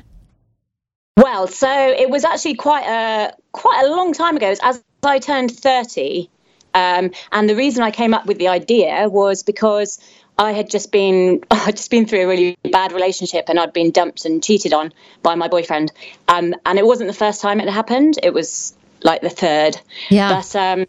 [1.18, 4.56] Well, so it was actually quite a quite a long time ago.
[4.64, 6.30] As I turned thirty,
[6.74, 10.00] um, and the reason I came up with the idea was because
[10.38, 13.92] I had just been I'd just been through a really bad relationship, and I'd been
[13.92, 15.92] dumped and cheated on by my boyfriend.
[16.28, 19.80] Um, and it wasn't the first time it happened; it was like the third.
[20.10, 20.30] Yeah.
[20.30, 20.86] But um,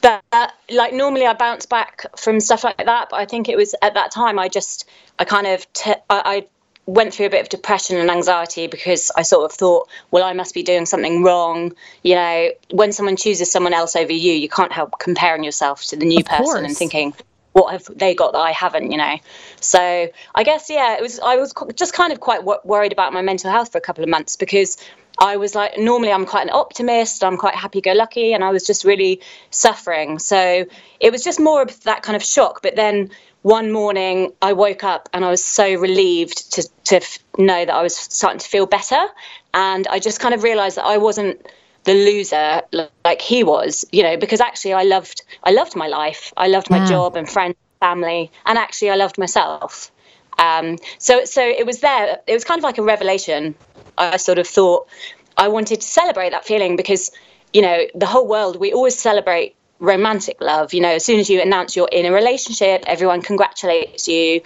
[0.00, 3.08] but uh, like normally I bounce back from stuff like that.
[3.10, 6.22] But I think it was at that time I just I kind of t- I,
[6.24, 6.46] I
[6.86, 10.32] went through a bit of depression and anxiety because I sort of thought, well, I
[10.32, 11.74] must be doing something wrong.
[12.02, 15.96] You know, when someone chooses someone else over you, you can't help comparing yourself to
[15.96, 17.14] the new person and thinking.
[17.52, 19.16] What have they got that I haven't, you know?
[19.60, 21.20] So I guess yeah, it was.
[21.20, 24.10] I was just kind of quite worried about my mental health for a couple of
[24.10, 24.76] months because
[25.18, 28.50] I was like, normally I'm quite an optimist, I'm quite happy go lucky, and I
[28.50, 30.18] was just really suffering.
[30.18, 30.64] So
[31.00, 32.62] it was just more of that kind of shock.
[32.62, 33.10] But then
[33.42, 37.00] one morning I woke up and I was so relieved to, to
[37.38, 39.04] know that I was starting to feel better.
[39.52, 41.46] And I just kind of realized that I wasn't
[41.84, 42.62] the loser
[43.04, 46.32] like he was, you know, because actually I loved, I loved my life.
[46.36, 46.86] I loved my Wow.
[46.86, 49.90] job and friends, family, and actually I loved myself.
[50.38, 52.18] Um, so, so it was there.
[52.26, 53.54] It was kind of like a revelation.
[53.98, 54.88] I sort of thought
[55.36, 57.10] I wanted to celebrate that feeling because,
[57.52, 60.72] you know, the whole world we always celebrate romantic love.
[60.72, 64.40] You know, as soon as you announce you're in a relationship, everyone congratulates you,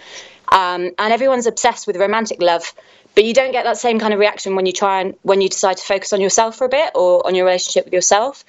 [0.48, 2.74] um, and everyone's obsessed with romantic love.
[3.16, 5.48] But you don't get that same kind of reaction when you try and when you
[5.48, 8.44] decide to focus on yourself for a bit or on your relationship with yourself.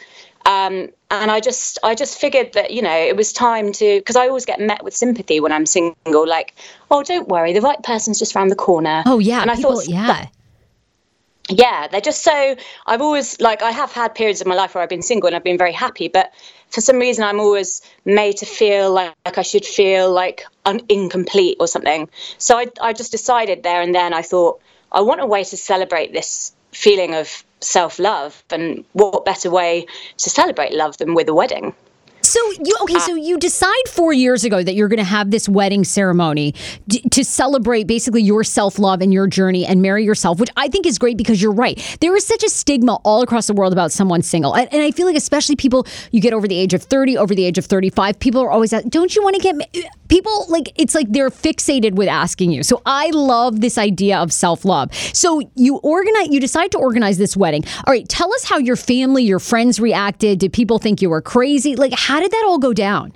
[0.45, 4.17] Um, and I just, I just figured that you know it was time to because
[4.17, 6.53] I always get met with sympathy when I'm single, like,
[6.91, 9.03] oh, don't worry, the right person's just round the corner.
[9.05, 10.27] Oh yeah, and I thought, yeah.
[11.49, 12.55] yeah, they're just so.
[12.85, 15.35] I've always like I have had periods of my life where I've been single and
[15.35, 16.33] I've been very happy, but
[16.69, 20.79] for some reason I'm always made to feel like, like I should feel like I'm
[20.89, 22.09] incomplete or something.
[22.37, 24.61] So I I just decided there and then I thought
[24.91, 29.85] I want a way to celebrate this feeling of self love, and what better way
[30.17, 31.73] to celebrate love than with a wedding?
[32.27, 32.95] So you okay?
[32.95, 36.53] Uh, so you decide four years ago that you're going to have this wedding ceremony
[36.87, 40.67] d- to celebrate basically your self love and your journey and marry yourself, which I
[40.67, 41.77] think is great because you're right.
[42.01, 44.91] There is such a stigma all across the world about someone single, and, and I
[44.91, 47.65] feel like especially people you get over the age of thirty, over the age of
[47.65, 51.07] thirty five, people are always "Don't you want to get?" ma-" People like it's like
[51.09, 52.63] they're fixated with asking you.
[52.63, 54.93] So I love this idea of self love.
[54.93, 57.63] So you organize, you decide to organize this wedding.
[57.85, 60.39] All right, tell us how your family, your friends reacted.
[60.39, 61.75] Did people think you were crazy?
[61.75, 63.13] Like, how did that all go down?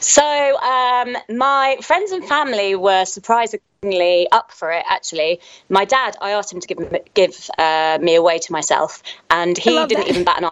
[0.00, 0.22] So
[0.60, 4.84] um, my friends and family were surprisingly up for it.
[4.88, 6.78] Actually, my dad, I asked him to give
[7.14, 10.08] give uh, me away to myself, and he didn't that.
[10.08, 10.50] even bat an eye.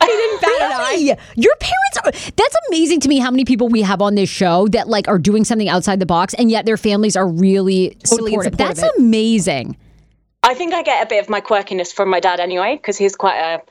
[0.42, 1.06] Really?
[1.36, 4.68] Your parents are that's amazing to me how many people we have on this show
[4.68, 8.32] that like are doing something outside the box and yet their families are really Totally
[8.32, 8.56] supportive.
[8.56, 9.76] That's amazing.
[10.42, 13.16] I think I get a bit of my quirkiness from my dad anyway, because he's
[13.16, 13.62] quite a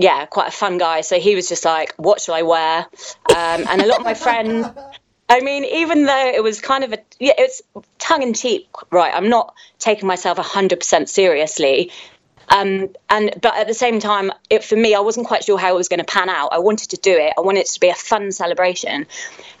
[0.00, 1.02] yeah, quite a fun guy.
[1.02, 2.86] So he was just like, "What should I wear?"
[3.28, 4.66] Um, and a lot of my friends.
[5.28, 7.60] I mean, even though it was kind of a yeah, it's
[7.98, 9.12] tongue in cheek, right?
[9.14, 11.92] I'm not taking myself hundred percent seriously.
[12.48, 15.74] Um, and but at the same time, it for me, I wasn't quite sure how
[15.74, 16.48] it was going to pan out.
[16.50, 17.34] I wanted to do it.
[17.36, 19.06] I wanted it to be a fun celebration,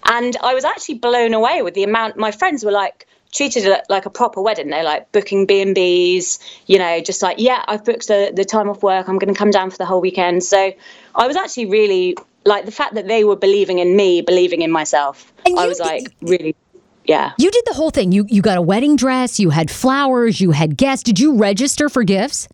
[0.06, 2.16] and I was actually blown away with the amount.
[2.16, 4.70] My friends were like treated it like a proper wedding.
[4.70, 8.44] They're like booking B and B's, you know, just like yeah, I've booked the the
[8.44, 9.08] time off work.
[9.08, 10.42] I'm going to come down for the whole weekend.
[10.44, 10.72] So
[11.14, 14.70] I was actually really like the fact that they were believing in me, believing in
[14.70, 15.32] myself.
[15.46, 16.56] And I was did- like really,
[17.04, 17.32] yeah.
[17.38, 18.12] You did the whole thing.
[18.12, 21.02] You you got a wedding dress, you had flowers, you had guests.
[21.02, 22.48] Did you register for gifts?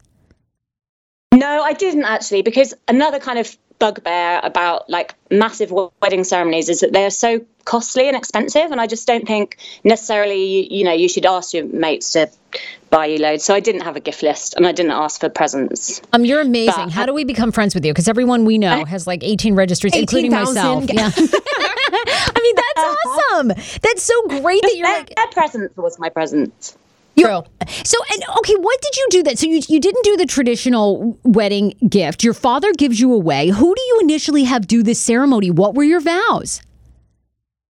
[1.35, 5.71] No, I didn't actually, because another kind of bugbear about like massive
[6.01, 10.45] wedding ceremonies is that they're so costly and expensive, and I just don't think necessarily
[10.45, 12.31] you, you know you should ask your mates to
[12.91, 13.45] buy you loads.
[13.45, 16.01] So I didn't have a gift list, and I didn't ask for presents.
[16.13, 16.75] Um, you're amazing.
[16.77, 17.93] But- How do we become friends with you?
[17.93, 20.87] Because everyone we know has like 18 registries, including 18,000.
[20.87, 20.91] myself.
[20.93, 21.11] Yeah.
[21.89, 23.49] I mean, that's awesome.
[23.83, 26.77] That's so great that you're Their, like their present was my present.
[27.19, 27.43] True.
[27.85, 29.39] So, and okay, what did you do that?
[29.39, 32.23] So you you didn't do the traditional wedding gift.
[32.23, 33.49] Your father gives you away.
[33.49, 35.51] Who do you initially have do this ceremony?
[35.51, 36.61] What were your vows?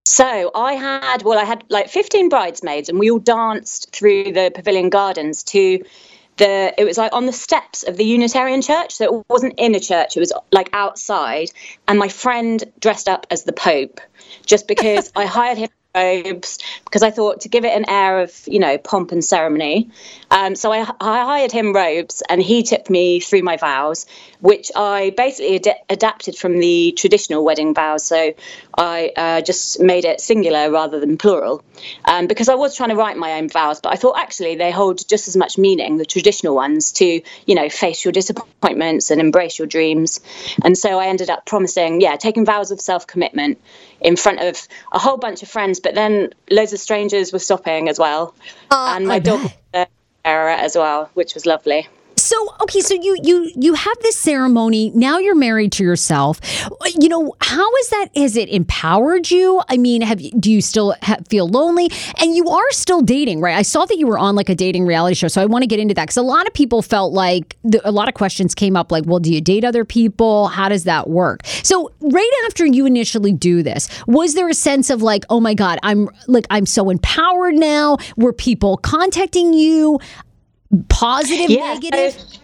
[0.05, 4.51] So I had, well, I had like 15 bridesmaids, and we all danced through the
[4.53, 5.83] pavilion gardens to
[6.37, 8.93] the, it was like on the steps of the Unitarian church.
[8.95, 11.51] So it wasn't in a church, it was like outside.
[11.87, 14.01] And my friend dressed up as the Pope
[14.45, 18.33] just because I hired him robes because I thought to give it an air of,
[18.47, 19.89] you know, pomp and ceremony.
[20.31, 24.05] Um, so I, I hired him robes and he took me through my vows,
[24.39, 28.05] which I basically ad- adapted from the traditional wedding vows.
[28.05, 28.33] So
[28.75, 31.63] I uh, just made it singular rather than plural
[32.05, 34.71] um, because I was trying to write my own vows, but I thought actually they
[34.71, 39.21] hold just as much meaning, the traditional ones, to, you know, face your disappointments and
[39.21, 40.19] embrace your dreams.
[40.63, 43.59] And so I ended up promising, yeah, taking vows of self commitment
[44.03, 47.89] in front of a whole bunch of friends, but then loads of strangers were stopping
[47.89, 48.35] as well.
[48.69, 49.87] Ah, and my I dog was
[50.23, 51.87] there as well, which was lovely.
[52.23, 54.91] So okay, so you you you have this ceremony.
[54.95, 56.39] Now you're married to yourself.
[56.97, 58.07] You know how is that?
[58.15, 59.61] Has it empowered you?
[59.67, 61.89] I mean, have do you still ha- feel lonely?
[62.19, 63.57] And you are still dating, right?
[63.57, 65.67] I saw that you were on like a dating reality show, so I want to
[65.67, 68.55] get into that because a lot of people felt like the, a lot of questions
[68.55, 70.47] came up, like, well, do you date other people?
[70.47, 71.45] How does that work?
[71.45, 75.53] So right after you initially do this, was there a sense of like, oh my
[75.53, 77.97] god, I'm like I'm so empowered now?
[78.15, 79.99] Were people contacting you?
[80.89, 82.39] Positive, Yeah, so negative?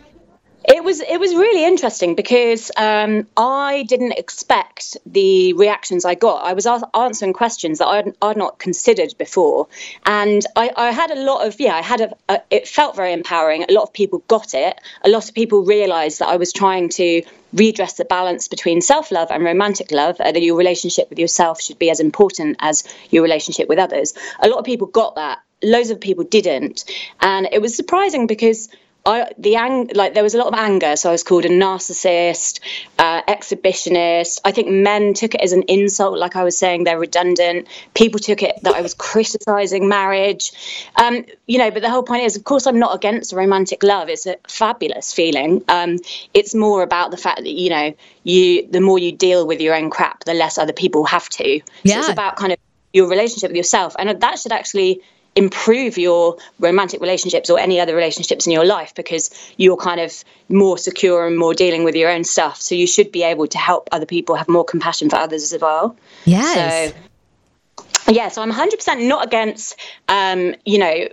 [0.67, 6.45] It was it was really interesting because um, I didn't expect the reactions I got.
[6.45, 9.67] I was answering questions that I'd, I'd not considered before,
[10.05, 11.75] and I, I had a lot of yeah.
[11.75, 13.63] I had a, a, It felt very empowering.
[13.63, 14.80] A lot of people got it.
[15.03, 17.23] A lot of people realised that I was trying to
[17.53, 20.19] redress the balance between self love and romantic love.
[20.19, 24.13] Uh, that your relationship with yourself should be as important as your relationship with others.
[24.41, 25.39] A lot of people got that.
[25.62, 26.86] Loads of people didn't,
[27.22, 28.70] and it was surprising because
[29.05, 31.49] I, the ang- like there was a lot of anger, so I was called a
[31.49, 32.60] narcissist,
[32.97, 34.41] uh, exhibitionist.
[34.43, 37.68] I think men took it as an insult, like I was saying they're redundant.
[37.93, 40.51] People took it that I was criticizing marriage,
[40.97, 41.72] um, you know.
[41.72, 44.10] But the whole point is, of course, I'm not against romantic love.
[44.10, 45.64] It's a fabulous feeling.
[45.70, 45.99] Um,
[46.34, 49.76] it's more about the fact that you know, you the more you deal with your
[49.76, 51.62] own crap, the less other people have to.
[51.84, 51.95] Yeah.
[51.95, 52.60] So it's about kind of
[52.91, 55.01] your relationship with yourself, and that should actually
[55.40, 60.12] improve your romantic relationships or any other relationships in your life because you're kind of
[60.50, 62.62] more secure and more dealing with your own stuff.
[62.62, 65.62] So you should be able to help other people have more compassion for others as
[65.62, 65.96] well.
[66.26, 66.94] Yes.
[66.94, 69.78] So, yeah, so I'm 100% not against,
[70.10, 71.08] um, you know,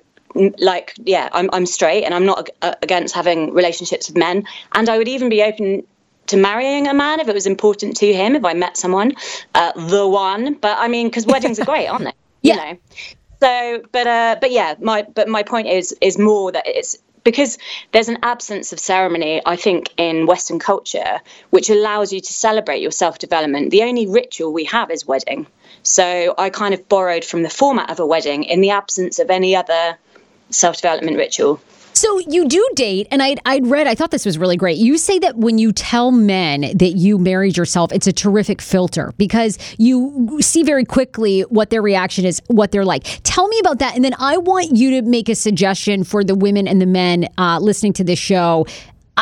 [0.59, 2.51] like yeah I'm, I'm straight and i'm not
[2.83, 5.83] against having relationships with men and i would even be open
[6.27, 9.15] to marrying a man if it was important to him if i met someone
[9.55, 12.13] uh, the one but i mean because weddings are great aren't they
[12.43, 12.55] yeah.
[12.55, 12.79] you know
[13.41, 17.59] so, but uh, but yeah, my but my point is is more that it's because
[17.91, 21.21] there's an absence of ceremony, I think, in Western culture,
[21.51, 23.71] which allows you to celebrate your self development.
[23.71, 25.47] The only ritual we have is wedding.
[25.83, 29.29] So I kind of borrowed from the format of a wedding in the absence of
[29.29, 29.99] any other
[30.51, 31.61] self development ritual.
[31.97, 34.77] So you do date, and I'd, I'd read, I thought this was really great.
[34.77, 39.15] You say that when you tell men that you married yourself, it's a terrific filter
[39.17, 43.05] because you see very quickly what their reaction is, what they're like.
[43.23, 43.97] Tell me about that.
[43.97, 47.29] And then I want you to make a suggestion for the women and the men
[47.39, 48.67] uh, listening to this show.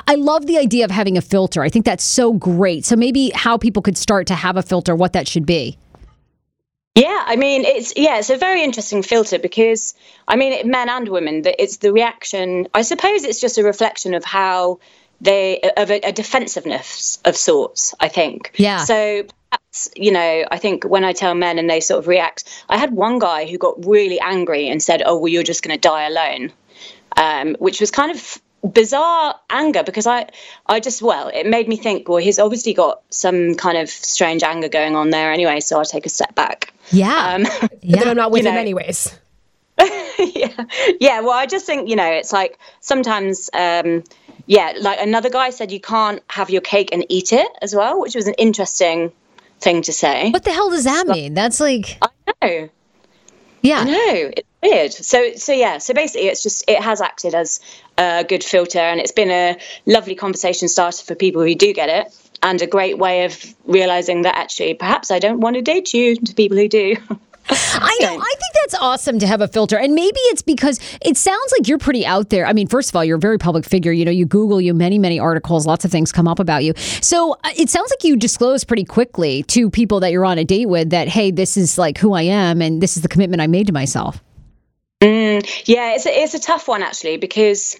[0.08, 1.62] I love the idea of having a filter.
[1.62, 2.84] I think that's so great.
[2.84, 5.78] So maybe how people could start to have a filter, what that should be.
[6.94, 9.94] Yeah, I mean, it's yeah, it's a very interesting filter because
[10.28, 12.68] I mean, men and women, that it's the reaction.
[12.72, 14.78] I suppose it's just a reflection of how
[15.20, 17.94] they of a, a defensiveness of sorts.
[17.98, 18.52] I think.
[18.56, 18.84] Yeah.
[18.84, 19.24] So
[19.96, 22.92] you know, I think when I tell men and they sort of react, I had
[22.92, 26.06] one guy who got really angry and said, "Oh, well, you're just going to die
[26.06, 26.52] alone,"
[27.16, 28.40] um, which was kind of
[28.72, 30.28] bizarre anger because I,
[30.66, 32.08] I just well, it made me think.
[32.08, 35.58] Well, he's obviously got some kind of strange anger going on there anyway.
[35.58, 36.73] So I'll take a step back.
[36.90, 37.34] Yeah.
[37.34, 37.42] Um,
[37.82, 37.98] yeah.
[37.98, 38.60] Then I'm not with him know.
[38.60, 39.18] anyways.
[39.78, 40.64] yeah.
[41.00, 41.20] Yeah.
[41.20, 44.04] Well, I just think, you know, it's like sometimes, um,
[44.46, 48.00] yeah, like another guy said you can't have your cake and eat it as well,
[48.00, 49.12] which was an interesting
[49.60, 50.30] thing to say.
[50.30, 51.34] What the hell does that mean?
[51.34, 51.98] That's like.
[52.02, 52.08] I
[52.42, 52.68] know.
[53.62, 53.80] Yeah.
[53.80, 54.30] I know.
[54.36, 54.92] It's weird.
[54.92, 55.78] So, so yeah.
[55.78, 57.60] So basically, it's just, it has acted as
[57.96, 61.88] a good filter and it's been a lovely conversation starter for people who do get
[61.88, 65.92] it and a great way of realizing that actually perhaps I don't want to date
[65.92, 66.96] you to people who do.
[67.48, 68.16] I know.
[68.18, 69.78] I think that's awesome to have a filter.
[69.78, 72.46] And maybe it's because it sounds like you're pretty out there.
[72.46, 73.92] I mean, first of all, you're a very public figure.
[73.92, 76.72] You know, you Google you many, many articles, lots of things come up about you.
[76.76, 80.44] So uh, it sounds like you disclose pretty quickly to people that you're on a
[80.44, 83.42] date with that, hey, this is like who I am and this is the commitment
[83.42, 84.22] I made to myself.
[85.02, 87.78] Mm, yeah, it's a, it's a tough one actually because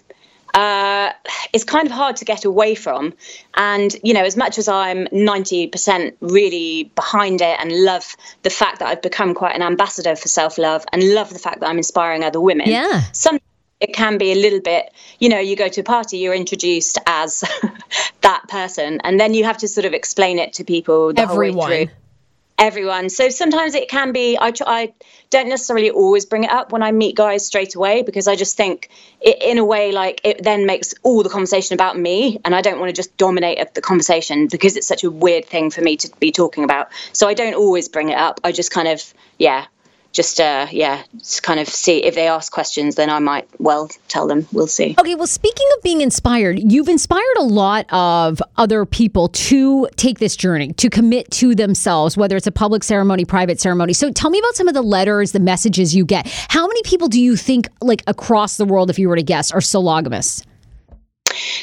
[0.55, 1.11] uh,
[1.51, 3.13] it's kind of hard to get away from.
[3.55, 8.79] And, you know, as much as I'm 90% really behind it and love the fact
[8.79, 11.77] that I've become quite an ambassador for self love and love the fact that I'm
[11.77, 13.03] inspiring other women, yeah.
[13.11, 13.39] some
[13.81, 14.89] it can be a little bit,
[15.19, 17.43] you know, you go to a party, you're introduced as
[18.21, 21.53] that person, and then you have to sort of explain it to people the Everyone.
[21.53, 21.95] whole way through
[22.57, 23.09] everyone.
[23.09, 24.37] So sometimes it can be.
[24.37, 24.93] I I
[25.29, 28.55] don't necessarily always bring it up when I meet guys straight away because I just
[28.55, 28.89] think
[29.21, 32.61] it, in a way like it then makes all the conversation about me, and I
[32.61, 35.97] don't want to just dominate the conversation because it's such a weird thing for me
[35.97, 36.89] to be talking about.
[37.13, 38.39] So I don't always bring it up.
[38.43, 39.65] I just kind of yeah
[40.15, 43.89] just uh, yeah, just kind of see if they ask questions, then I might well
[44.07, 44.47] tell them.
[44.53, 44.95] We'll see.
[44.97, 45.15] Okay.
[45.15, 50.35] Well, speaking of being inspired, you've inspired a lot of other people to take this
[50.35, 53.93] journey, to commit to themselves, whether it's a public ceremony, private ceremony.
[53.93, 56.27] So, tell me about some of the letters, the messages you get.
[56.49, 59.51] How many people do you think, like across the world, if you were to guess,
[59.51, 60.45] are sologamists?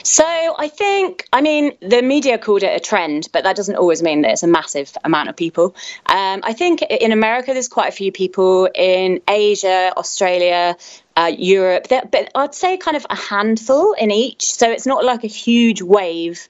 [0.03, 4.03] So I think, I mean, the media called it a trend, but that doesn't always
[4.03, 5.75] mean that it's a massive amount of people.
[6.07, 8.69] Um, I think in America, there's quite a few people.
[8.75, 10.77] In Asia, Australia,
[11.17, 14.53] uh, Europe, but I'd say kind of a handful in each.
[14.53, 16.49] So it's not like a huge wave.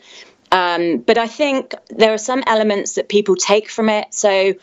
[0.53, 4.12] Um, but I think there are some elements that people take from it.
[4.12, 4.55] So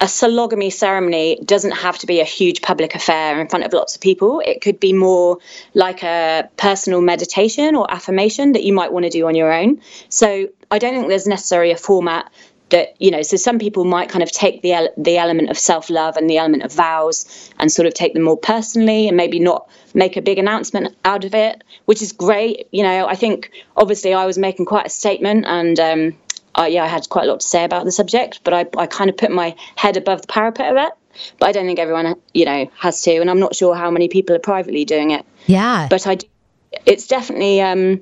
[0.00, 3.96] a sologamy ceremony doesn't have to be a huge public affair in front of lots
[3.96, 4.40] of people.
[4.44, 5.38] It could be more
[5.74, 9.80] like a personal meditation or affirmation that you might want to do on your own.
[10.08, 12.30] So I don't think there's necessarily a format
[12.70, 16.16] that you know so some people might kind of take the the element of self-love
[16.16, 19.68] and the element of vows and sort of take them more personally and maybe not
[19.94, 24.12] make a big announcement out of it which is great you know i think obviously
[24.12, 26.14] i was making quite a statement and um,
[26.54, 28.86] I, yeah i had quite a lot to say about the subject but I, I
[28.86, 30.92] kind of put my head above the parapet of it
[31.38, 34.08] but i don't think everyone you know has to and i'm not sure how many
[34.08, 35.88] people are privately doing it Yeah.
[35.90, 36.18] but I,
[36.86, 38.00] it's definitely, um,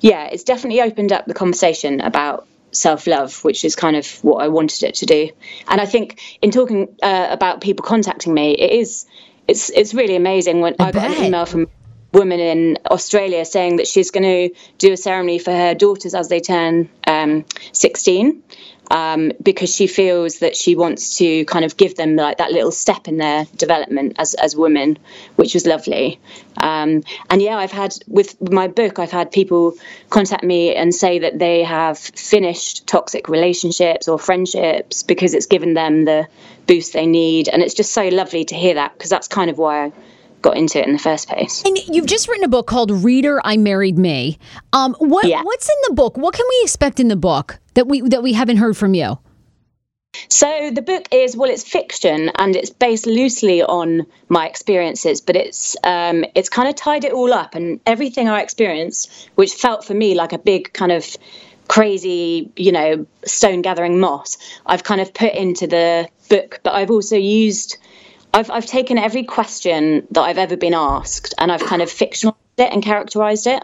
[0.00, 4.42] yeah, it's definitely opened up the conversation about self love, which is kind of what
[4.42, 5.30] I wanted it to do.
[5.68, 9.06] And I think in talking uh, about people contacting me, it is,
[9.48, 11.68] it's, it's really amazing when I, got an email from
[12.16, 16.28] woman in Australia saying that she's going to do a ceremony for her daughters as
[16.28, 18.42] they turn um, 16
[18.90, 22.70] um, because she feels that she wants to kind of give them like that little
[22.70, 24.98] step in their development as, as women,
[25.36, 26.18] which was lovely.
[26.56, 29.74] Um, and yeah, I've had with my book, I've had people
[30.10, 35.74] contact me and say that they have finished toxic relationships or friendships because it's given
[35.74, 36.26] them the
[36.66, 37.48] boost they need.
[37.48, 39.92] And it's just so lovely to hear that because that's kind of why I
[40.46, 41.62] got into it in the first place.
[41.66, 44.38] And you've just written a book called Reader I Married Me.
[44.72, 45.42] Um, what Yeah.
[45.42, 46.16] what's in the book?
[46.16, 49.18] What can we expect in the book that we that we haven't heard from you?
[50.28, 55.34] So the book is well, it's fiction and it's based loosely on my experiences, but
[55.34, 59.84] it's um, it's kind of tied it all up and everything I experienced, which felt
[59.84, 61.16] for me like a big kind of
[61.66, 64.38] crazy, you know, stone gathering moss.
[64.64, 67.78] I've kind of put into the book, but I've also used.
[68.36, 72.34] I've, I've taken every question that I've ever been asked and I've kind of fictionalized
[72.58, 73.62] it and characterized it.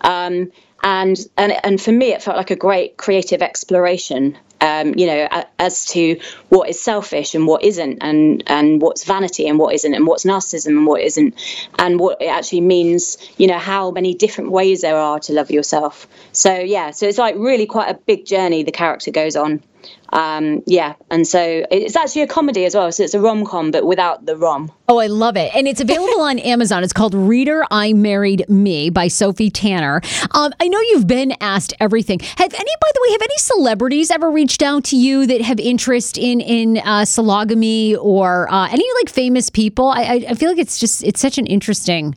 [0.00, 0.50] Um,
[0.82, 4.36] and, and and for me, it felt like a great creative exploration.
[4.60, 5.28] Um, you know,
[5.60, 9.94] as to what is selfish and what isn't, and and what's vanity and what isn't,
[9.94, 11.34] and what's narcissism and what isn't,
[11.78, 13.18] and what it actually means.
[13.38, 16.06] You know, how many different ways there are to love yourself.
[16.32, 19.62] So yeah, so it's like really quite a big journey the character goes on.
[20.10, 22.90] Um, yeah, and so it's actually a comedy as well.
[22.92, 24.72] So it's a rom com, but without the rom.
[24.88, 25.54] Oh, I love it.
[25.54, 26.82] And it's available on Amazon.
[26.82, 30.00] It's called Reader I Married Me by Sophie Tanner.
[30.30, 32.20] Um, I know you've been asked everything.
[32.20, 35.60] Have any, by the way, have any celebrities ever reached out to you that have
[35.60, 39.88] interest in in uh, sologamy or uh, any like famous people?
[39.88, 42.16] I, I feel like it's just it's such an interesting,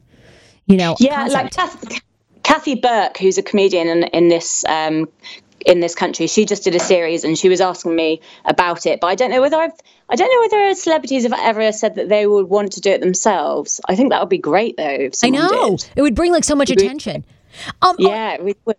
[0.65, 1.43] you know, Yeah, concept.
[1.43, 2.01] like Kath,
[2.43, 5.09] Kathy Burke, who's a comedian in, in this um,
[5.65, 8.99] in this country, she just did a series and she was asking me about it.
[8.99, 9.73] But I don't know whether I've
[10.09, 13.01] I don't know whether celebrities have ever said that they would want to do it
[13.01, 13.79] themselves.
[13.87, 14.83] I think that would be great though.
[14.89, 15.89] If I know did.
[15.95, 17.23] it would bring like so much attention.
[17.81, 18.77] Um, Yeah, we would.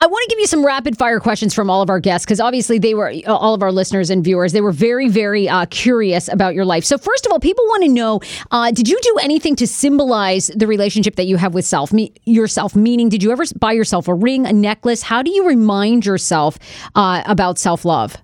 [0.00, 2.38] I want to give you some rapid fire questions from all of our guests because
[2.38, 4.52] obviously they were uh, all of our listeners and viewers.
[4.52, 6.84] They were very, very uh, curious about your life.
[6.84, 8.20] So first of all, people want to know:
[8.52, 12.12] uh, Did you do anything to symbolize the relationship that you have with self, me,
[12.24, 12.76] yourself?
[12.76, 15.02] Meaning, did you ever buy yourself a ring, a necklace?
[15.02, 16.58] How do you remind yourself
[16.94, 18.16] uh, about self love?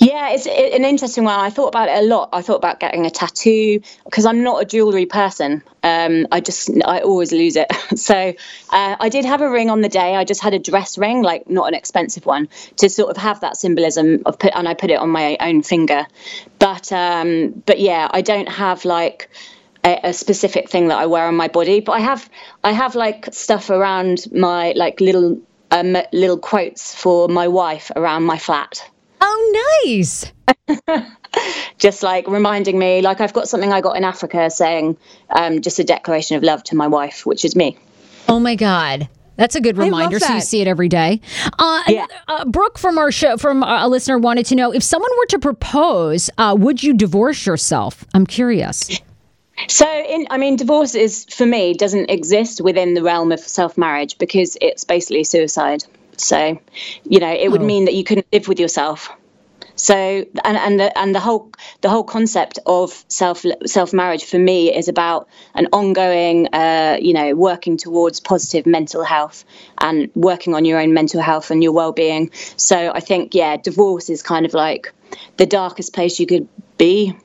[0.00, 1.38] Yeah, it's an interesting one.
[1.38, 2.28] I thought about it a lot.
[2.32, 5.62] I thought about getting a tattoo because I'm not a jewelry person.
[5.82, 7.70] Um, I just I always lose it.
[7.94, 8.34] So
[8.70, 10.16] uh, I did have a ring on the day.
[10.16, 13.40] I just had a dress ring, like not an expensive one, to sort of have
[13.40, 16.06] that symbolism of put, and I put it on my own finger.
[16.58, 19.30] But um, but yeah, I don't have like
[19.84, 21.80] a, specific thing that I wear on my body.
[21.80, 22.28] But I have
[22.62, 28.24] I have like stuff around my like little um, little quotes for my wife around
[28.24, 28.84] my flat
[29.26, 30.30] Oh, nice.
[31.78, 34.96] just like reminding me like i've got something i got in africa saying
[35.30, 37.76] um, just a declaration of love to my wife which is me
[38.28, 39.06] Oh my God.
[39.36, 40.18] That's a good reminder.
[40.18, 41.20] So you see it every day.
[41.58, 42.06] Uh, Yeah.
[42.26, 45.38] uh, Brooke from our show, from a listener, wanted to know if someone were to
[45.38, 48.02] propose, uh, would you divorce yourself?
[48.14, 48.88] I'm curious.
[49.68, 54.16] so in i mean divorce is for me doesn't exist within the realm of self-marriage
[54.18, 55.84] because it's basically suicide
[56.20, 56.58] so
[57.04, 57.64] you know it would Oh.
[57.66, 59.08] mean that you couldn't live with yourself
[59.76, 59.94] so
[60.44, 61.50] and and the, and the whole
[61.80, 67.12] the whole concept of self self marriage for me is about an ongoing uh, you
[67.12, 69.44] know working towards positive mental health
[69.78, 74.08] and working on your own mental health and your well-being so i think yeah divorce
[74.10, 74.92] is kind of like
[75.38, 76.46] the darkest place you could
[76.78, 77.16] be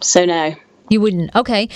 [0.00, 0.54] so no
[0.90, 1.34] You wouldn't.
[1.36, 1.68] Okay.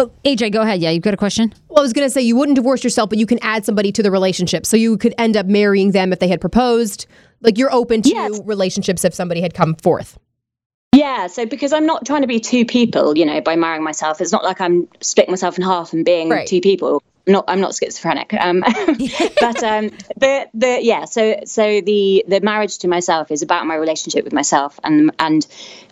[0.00, 0.80] Oh, AJ, go ahead.
[0.80, 1.52] Yeah, you've got a question?
[1.68, 3.90] Well, I was going to say you wouldn't divorce yourself, but you can add somebody
[3.90, 4.64] to the relationship.
[4.64, 7.06] So you could end up marrying them if they had proposed.
[7.40, 8.40] Like you're open to Yes.
[8.44, 10.16] relationships if somebody had come forth.
[10.94, 14.20] Yeah, so because I'm not trying to be two people, you know, by marrying myself,
[14.20, 16.46] it's not like I'm splitting myself in half and being Right.
[16.46, 17.02] two people.
[17.28, 18.34] Not I'm not schizophrenic.
[18.34, 18.60] Um,
[19.40, 21.04] but um, the the yeah.
[21.04, 25.46] So so the the marriage to myself is about my relationship with myself, and and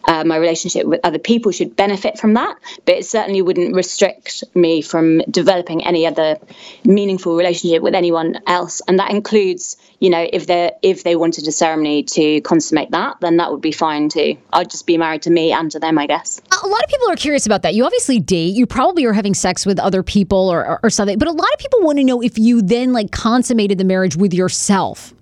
[0.05, 2.57] uh, my relationship with other people should benefit from that.
[2.85, 6.39] But it certainly wouldn't restrict me from developing any other
[6.85, 11.47] meaningful relationship with anyone else, and that includes you know if they if they wanted
[11.49, 14.37] a ceremony to consummate that, then that would be fine too.
[14.53, 16.41] I'd just be married to me and to them, I guess.
[16.63, 17.75] A lot of people are curious about that.
[17.75, 18.55] You obviously date.
[18.55, 21.19] You probably are having sex with other people or, or, or something.
[21.19, 24.17] But a lot of people want to know if you then like consummated the marriage
[24.17, 25.13] with yourself.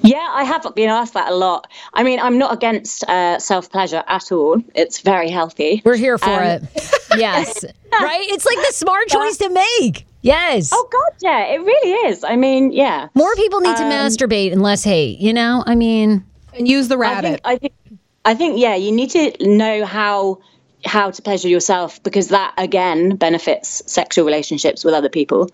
[0.00, 1.66] Yeah, I have been asked that a lot.
[1.94, 4.60] I mean, I'm not against uh, self pleasure at all.
[4.74, 5.82] It's very healthy.
[5.84, 6.62] We're here for Um, it.
[7.16, 7.64] Yes.
[7.92, 8.26] right?
[8.30, 10.06] It's like the smart choice to make.
[10.26, 10.70] Yes.
[10.72, 12.24] Oh God, yeah, it really is.
[12.24, 13.08] I mean, yeah.
[13.14, 15.62] More people need to Um, masturbate and less hate, you know?
[15.66, 17.28] I mean, and use the I rabbit.
[17.28, 17.72] think, I think,
[18.24, 20.38] I think, yeah, you need to know how
[20.84, 25.48] how to pleasure yourself because that again benefits sexual relationships with other people.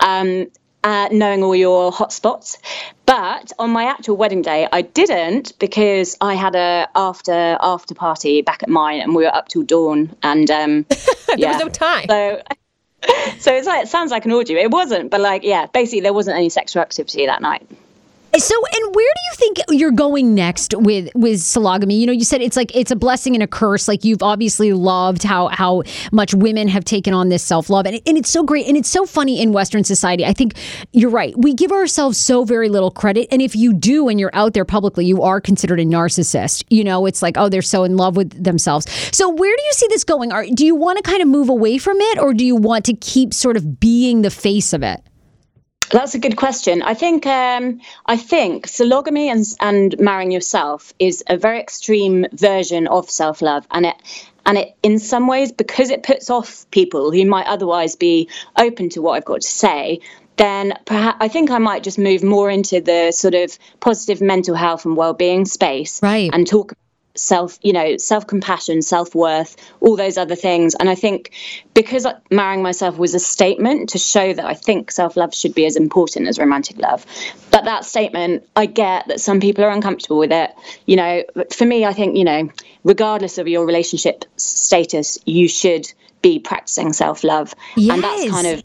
[0.00, 0.48] Um,
[0.84, 2.58] uh, knowing all your hot spots,
[3.06, 8.42] but on my actual wedding day, I didn't because I had a after after party
[8.42, 10.82] back at mine, and we were up till dawn, and um,
[11.28, 11.52] there yeah.
[11.52, 12.06] was no time.
[12.08, 12.42] So,
[13.38, 14.54] so it's like, it sounds like an orgy.
[14.54, 17.66] It wasn't, but like, yeah, basically there wasn't any sexual activity that night.
[18.38, 21.98] So, and where do you think you're going next with with sologamy?
[21.98, 23.88] You know, you said it's like it's a blessing and a curse.
[23.88, 28.00] Like you've obviously loved how how much women have taken on this self love, and,
[28.06, 30.24] and it's so great and it's so funny in Western society.
[30.24, 30.54] I think
[30.92, 31.34] you're right.
[31.36, 34.64] We give ourselves so very little credit, and if you do, and you're out there
[34.64, 36.64] publicly, you are considered a narcissist.
[36.70, 38.90] You know, it's like oh, they're so in love with themselves.
[39.14, 40.32] So, where do you see this going?
[40.32, 42.86] Are do you want to kind of move away from it, or do you want
[42.86, 45.02] to keep sort of being the face of it?
[45.92, 46.80] That's a good question.
[46.80, 52.86] I think um, I think sologamy and and marrying yourself is a very extreme version
[52.86, 53.96] of self love, and it
[54.46, 58.88] and it in some ways because it puts off people who might otherwise be open
[58.90, 60.00] to what I've got to say.
[60.36, 64.54] Then perhaps I think I might just move more into the sort of positive mental
[64.54, 66.30] health and well being space, Right.
[66.32, 66.72] And talk
[67.14, 70.74] self you know self compassion self worth all those other things.
[70.74, 71.32] And i think
[71.74, 75.66] because marrying myself was a statement to show that i think self love should be
[75.66, 77.04] as important as romantic love.
[77.50, 80.50] But that statement i get that some people are uncomfortable with it.
[80.86, 82.48] You know for me i think you know
[82.84, 85.92] regardless of your relationship status you should
[86.22, 88.62] be practicing self love and that's kind of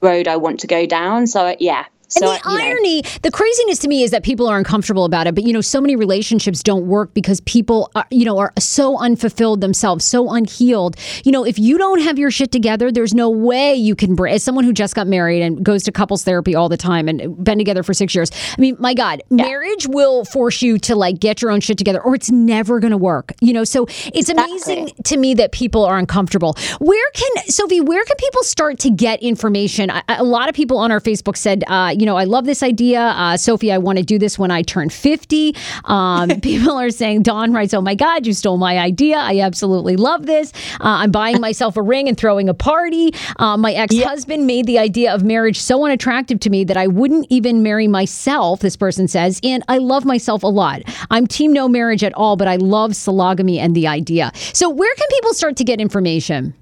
[0.00, 1.26] road i want to go down.
[1.26, 4.46] So yeah so and the you know, irony, the craziness to me is that people
[4.48, 5.34] are uncomfortable about it.
[5.34, 8.98] But you know, so many relationships don't work because people, are, you know, are so
[8.98, 10.96] unfulfilled themselves, so unhealed.
[11.24, 14.14] You know, if you don't have your shit together, there's no way you can.
[14.14, 17.08] br- As someone who just got married and goes to couples therapy all the time
[17.08, 20.96] and been together for six years, I mean, my God, marriage will force you to
[20.96, 23.32] like get your own shit together, or it's never going to work.
[23.40, 26.54] You know, so it's amazing to me that people are uncomfortable.
[26.80, 27.80] Where can Sophie?
[27.80, 29.90] Where can people start to get information?
[29.90, 32.62] I, a lot of people on our Facebook said, uh, you know, I love this
[32.62, 33.70] idea, uh, Sophie.
[33.70, 35.54] I want to do this when I turn fifty.
[35.84, 39.18] Um, people are saying, Dawn writes, oh my God, you stole my idea.
[39.18, 40.52] I absolutely love this.
[40.80, 43.12] Uh, I'm buying myself a ring and throwing a party.
[43.38, 46.86] Uh, my ex husband made the idea of marriage so unattractive to me that I
[46.86, 48.60] wouldn't even marry myself.
[48.60, 50.82] This person says, and I love myself a lot.
[51.10, 54.32] I'm team no marriage at all, but I love sologamy and the idea.
[54.54, 56.54] So where can people start to get information?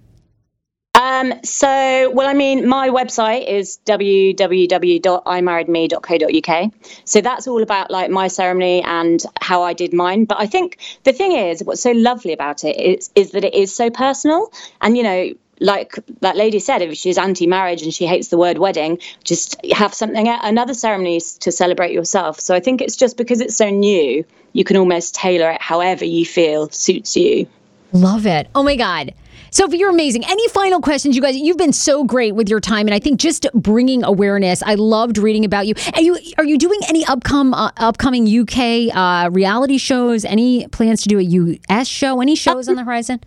[1.19, 6.73] Um, so, well, I mean, my website is www.imarriedme.co.uk.
[7.05, 10.27] So that's all about like my ceremony and how I did mine.
[10.27, 13.55] But I think the thing is, what's so lovely about it is, is that it
[13.55, 14.53] is so personal.
[14.81, 18.59] And, you know, like that lady said, if she's anti-marriage and she hates the word
[18.59, 22.39] wedding, just have something another ceremony to celebrate yourself.
[22.39, 26.05] So I think it's just because it's so new, you can almost tailor it however
[26.05, 27.49] you feel suits you.
[27.93, 28.49] Love it.
[28.55, 29.15] Oh my God.
[29.51, 30.25] Sophie, you're amazing.
[30.27, 31.37] Any final questions, you guys?
[31.37, 34.63] You've been so great with your time, and I think just bringing awareness.
[34.63, 35.75] I loved reading about you.
[35.95, 40.27] And you are you doing any upcome uh, upcoming UK uh, reality shows?
[40.27, 42.21] Any plans to do a US show?
[42.21, 43.21] Any shows on the horizon?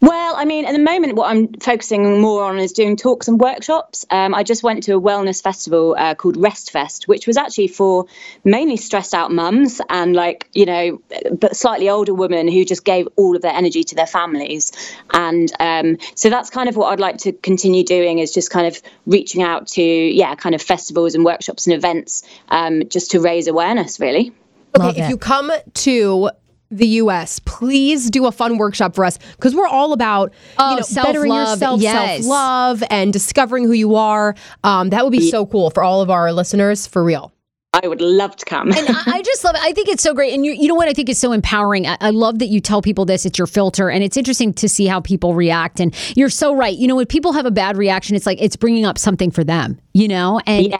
[0.00, 3.40] Well, I mean, at the moment, what I'm focusing more on is doing talks and
[3.40, 4.06] workshops.
[4.10, 7.68] Um, I just went to a wellness festival uh, called Rest Fest, which was actually
[7.68, 8.06] for
[8.44, 11.00] mainly stressed out mums and, like, you know,
[11.32, 14.72] but slightly older women who just gave all of their energy to their families.
[15.12, 18.66] And um, so that's kind of what I'd like to continue doing is just kind
[18.66, 23.20] of reaching out to, yeah, kind of festivals and workshops and events um, just to
[23.20, 24.32] raise awareness, really.
[24.78, 26.30] Okay, if you come to
[26.70, 30.76] the US, please do a fun workshop for us because we're all about Oh, you
[30.80, 32.16] know, bettering self-love, yourself, yes.
[32.24, 34.34] self love, and discovering who you are.
[34.64, 37.32] Um, that would be so cool for all of our listeners, for real.
[37.74, 38.72] I would love to come.
[38.72, 39.60] and I, I just love it.
[39.62, 40.32] I think it's so great.
[40.32, 41.86] And you, you know what I think is so empowering?
[41.86, 43.26] I, I love that you tell people this.
[43.26, 43.90] It's your filter.
[43.90, 45.78] And it's interesting to see how people react.
[45.78, 46.74] And you're so right.
[46.76, 49.44] You know, when people have a bad reaction, it's like it's bringing up something for
[49.44, 50.40] them, you know?
[50.46, 50.78] And Yeah.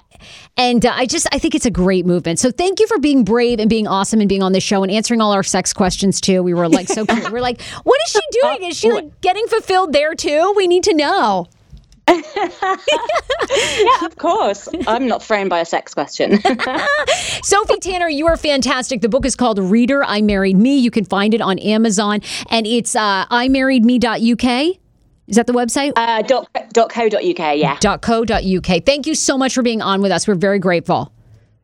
[0.57, 2.39] And uh, I just, I think it's a great movement.
[2.39, 4.91] So thank you for being brave and being awesome and being on the show and
[4.93, 6.43] answering all our sex questions too.
[6.43, 7.05] We were like so.
[7.05, 8.63] We We're like, what is she doing?
[8.71, 10.53] Is she like getting fulfilled there too?
[10.57, 11.49] We need to know.
[12.09, 12.77] yeah,
[14.05, 14.69] of course.
[14.87, 16.41] I'm not thrown by a sex question.
[17.43, 19.03] Sophie Tanner, you are fantastic.
[19.03, 20.79] The book is called Reader, I Married Me.
[20.79, 24.79] You can find it on Amazon and it's uh, imarriedme.uk.
[25.29, 25.93] Is that the website?
[25.97, 27.77] uh, dot, dot co dot uk, yeah.
[27.77, 28.85] .co.uk.
[28.85, 30.27] Thank you so much for being on with us.
[30.27, 31.13] We're very grateful.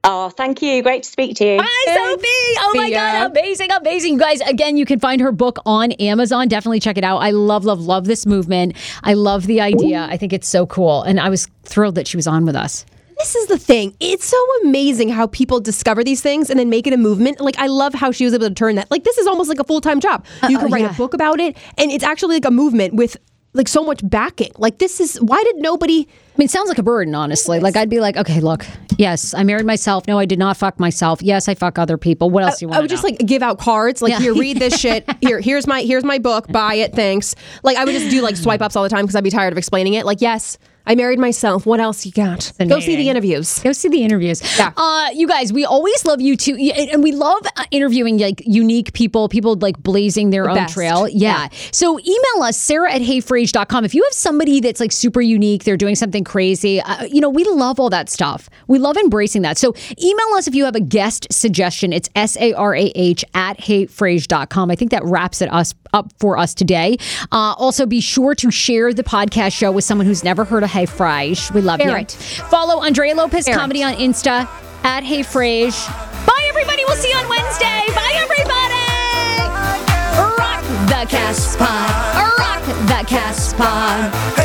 [0.06, 0.82] Oh, thank you.
[0.82, 1.58] Great to speak to you.
[1.62, 2.26] Hi, Sophie.
[2.60, 2.98] Oh my ya.
[2.98, 3.30] God.
[3.30, 3.70] Amazing.
[3.72, 4.12] Amazing.
[4.14, 6.46] You guys, again, you can find her book on Amazon.
[6.46, 7.18] Definitely check it out.
[7.18, 8.76] I love, love, love this movement.
[9.02, 10.06] I love the idea.
[10.10, 11.02] I think it's so cool.
[11.02, 12.84] And I was thrilled that she was on with us.
[13.16, 13.96] This is the thing.
[14.00, 17.40] It's so amazing how people discover these things and then make it a movement.
[17.40, 18.90] Like I love how she was able to turn that.
[18.90, 20.26] Like this is almost like a full time job.
[20.50, 20.90] You can write yeah.
[20.90, 23.16] a book about it, and it's actually like a movement with
[23.54, 24.52] like so much backing.
[24.58, 26.06] Like this is why did nobody?
[26.34, 27.60] I mean, it sounds like a burden, honestly.
[27.60, 28.66] Like, I'd be like, okay, look,
[28.98, 30.08] yes, I married myself.
[30.08, 31.22] No, I did not fuck myself.
[31.22, 32.28] Yes, I fuck other people.
[32.28, 34.02] What else do you want I would just like give out cards.
[34.02, 34.18] Like Yeah.
[34.20, 35.08] here, read this shit.
[35.20, 36.48] Here, here's my here's my book.
[36.48, 36.92] Buy it.
[36.92, 37.36] Thanks.
[37.62, 39.52] Like I would just do like swipe ups all the time because I'd be tired
[39.52, 40.04] of explaining it.
[40.06, 41.64] Like yes, I married myself.
[41.64, 42.52] What else you got?
[42.58, 43.60] Go see the interviews.
[43.60, 44.42] Go see the interviews.
[44.58, 44.70] Yeah.
[44.76, 48.42] Uh, you guys, we always love you too, and and we love uh, interviewing like
[48.44, 50.74] unique people, people like blazing their own best.
[50.74, 51.08] trail.
[51.08, 51.48] Yeah.
[51.70, 53.84] So email us, Sarah at heyfrase.com.
[53.86, 57.28] If you have somebody that's like super unique, they're doing something crazy, uh, you know,
[57.30, 58.48] we love all that stuff.
[58.66, 59.58] We love embracing that.
[59.58, 61.92] So email us if you have a guest suggestion.
[61.92, 64.70] It's S A R A H at heyfrase.com.
[64.70, 66.96] I think that wraps it us up for us today.
[67.32, 70.70] Uh, also, be sure to share the podcast show with someone who's never heard of
[70.70, 71.52] Hey Frase.
[71.52, 71.94] We love you.
[71.94, 72.12] it.
[72.12, 73.84] Follow Andrea Lopez Comedy it.
[73.84, 74.48] on Insta
[74.84, 75.86] at Hey Frase.
[76.26, 76.82] Bye, everybody.
[76.86, 77.82] We'll see you on Wednesday.
[77.94, 78.74] Bye, everybody.
[80.38, 82.38] Rock the cast pod.
[82.38, 84.43] Rock the Cast Pod.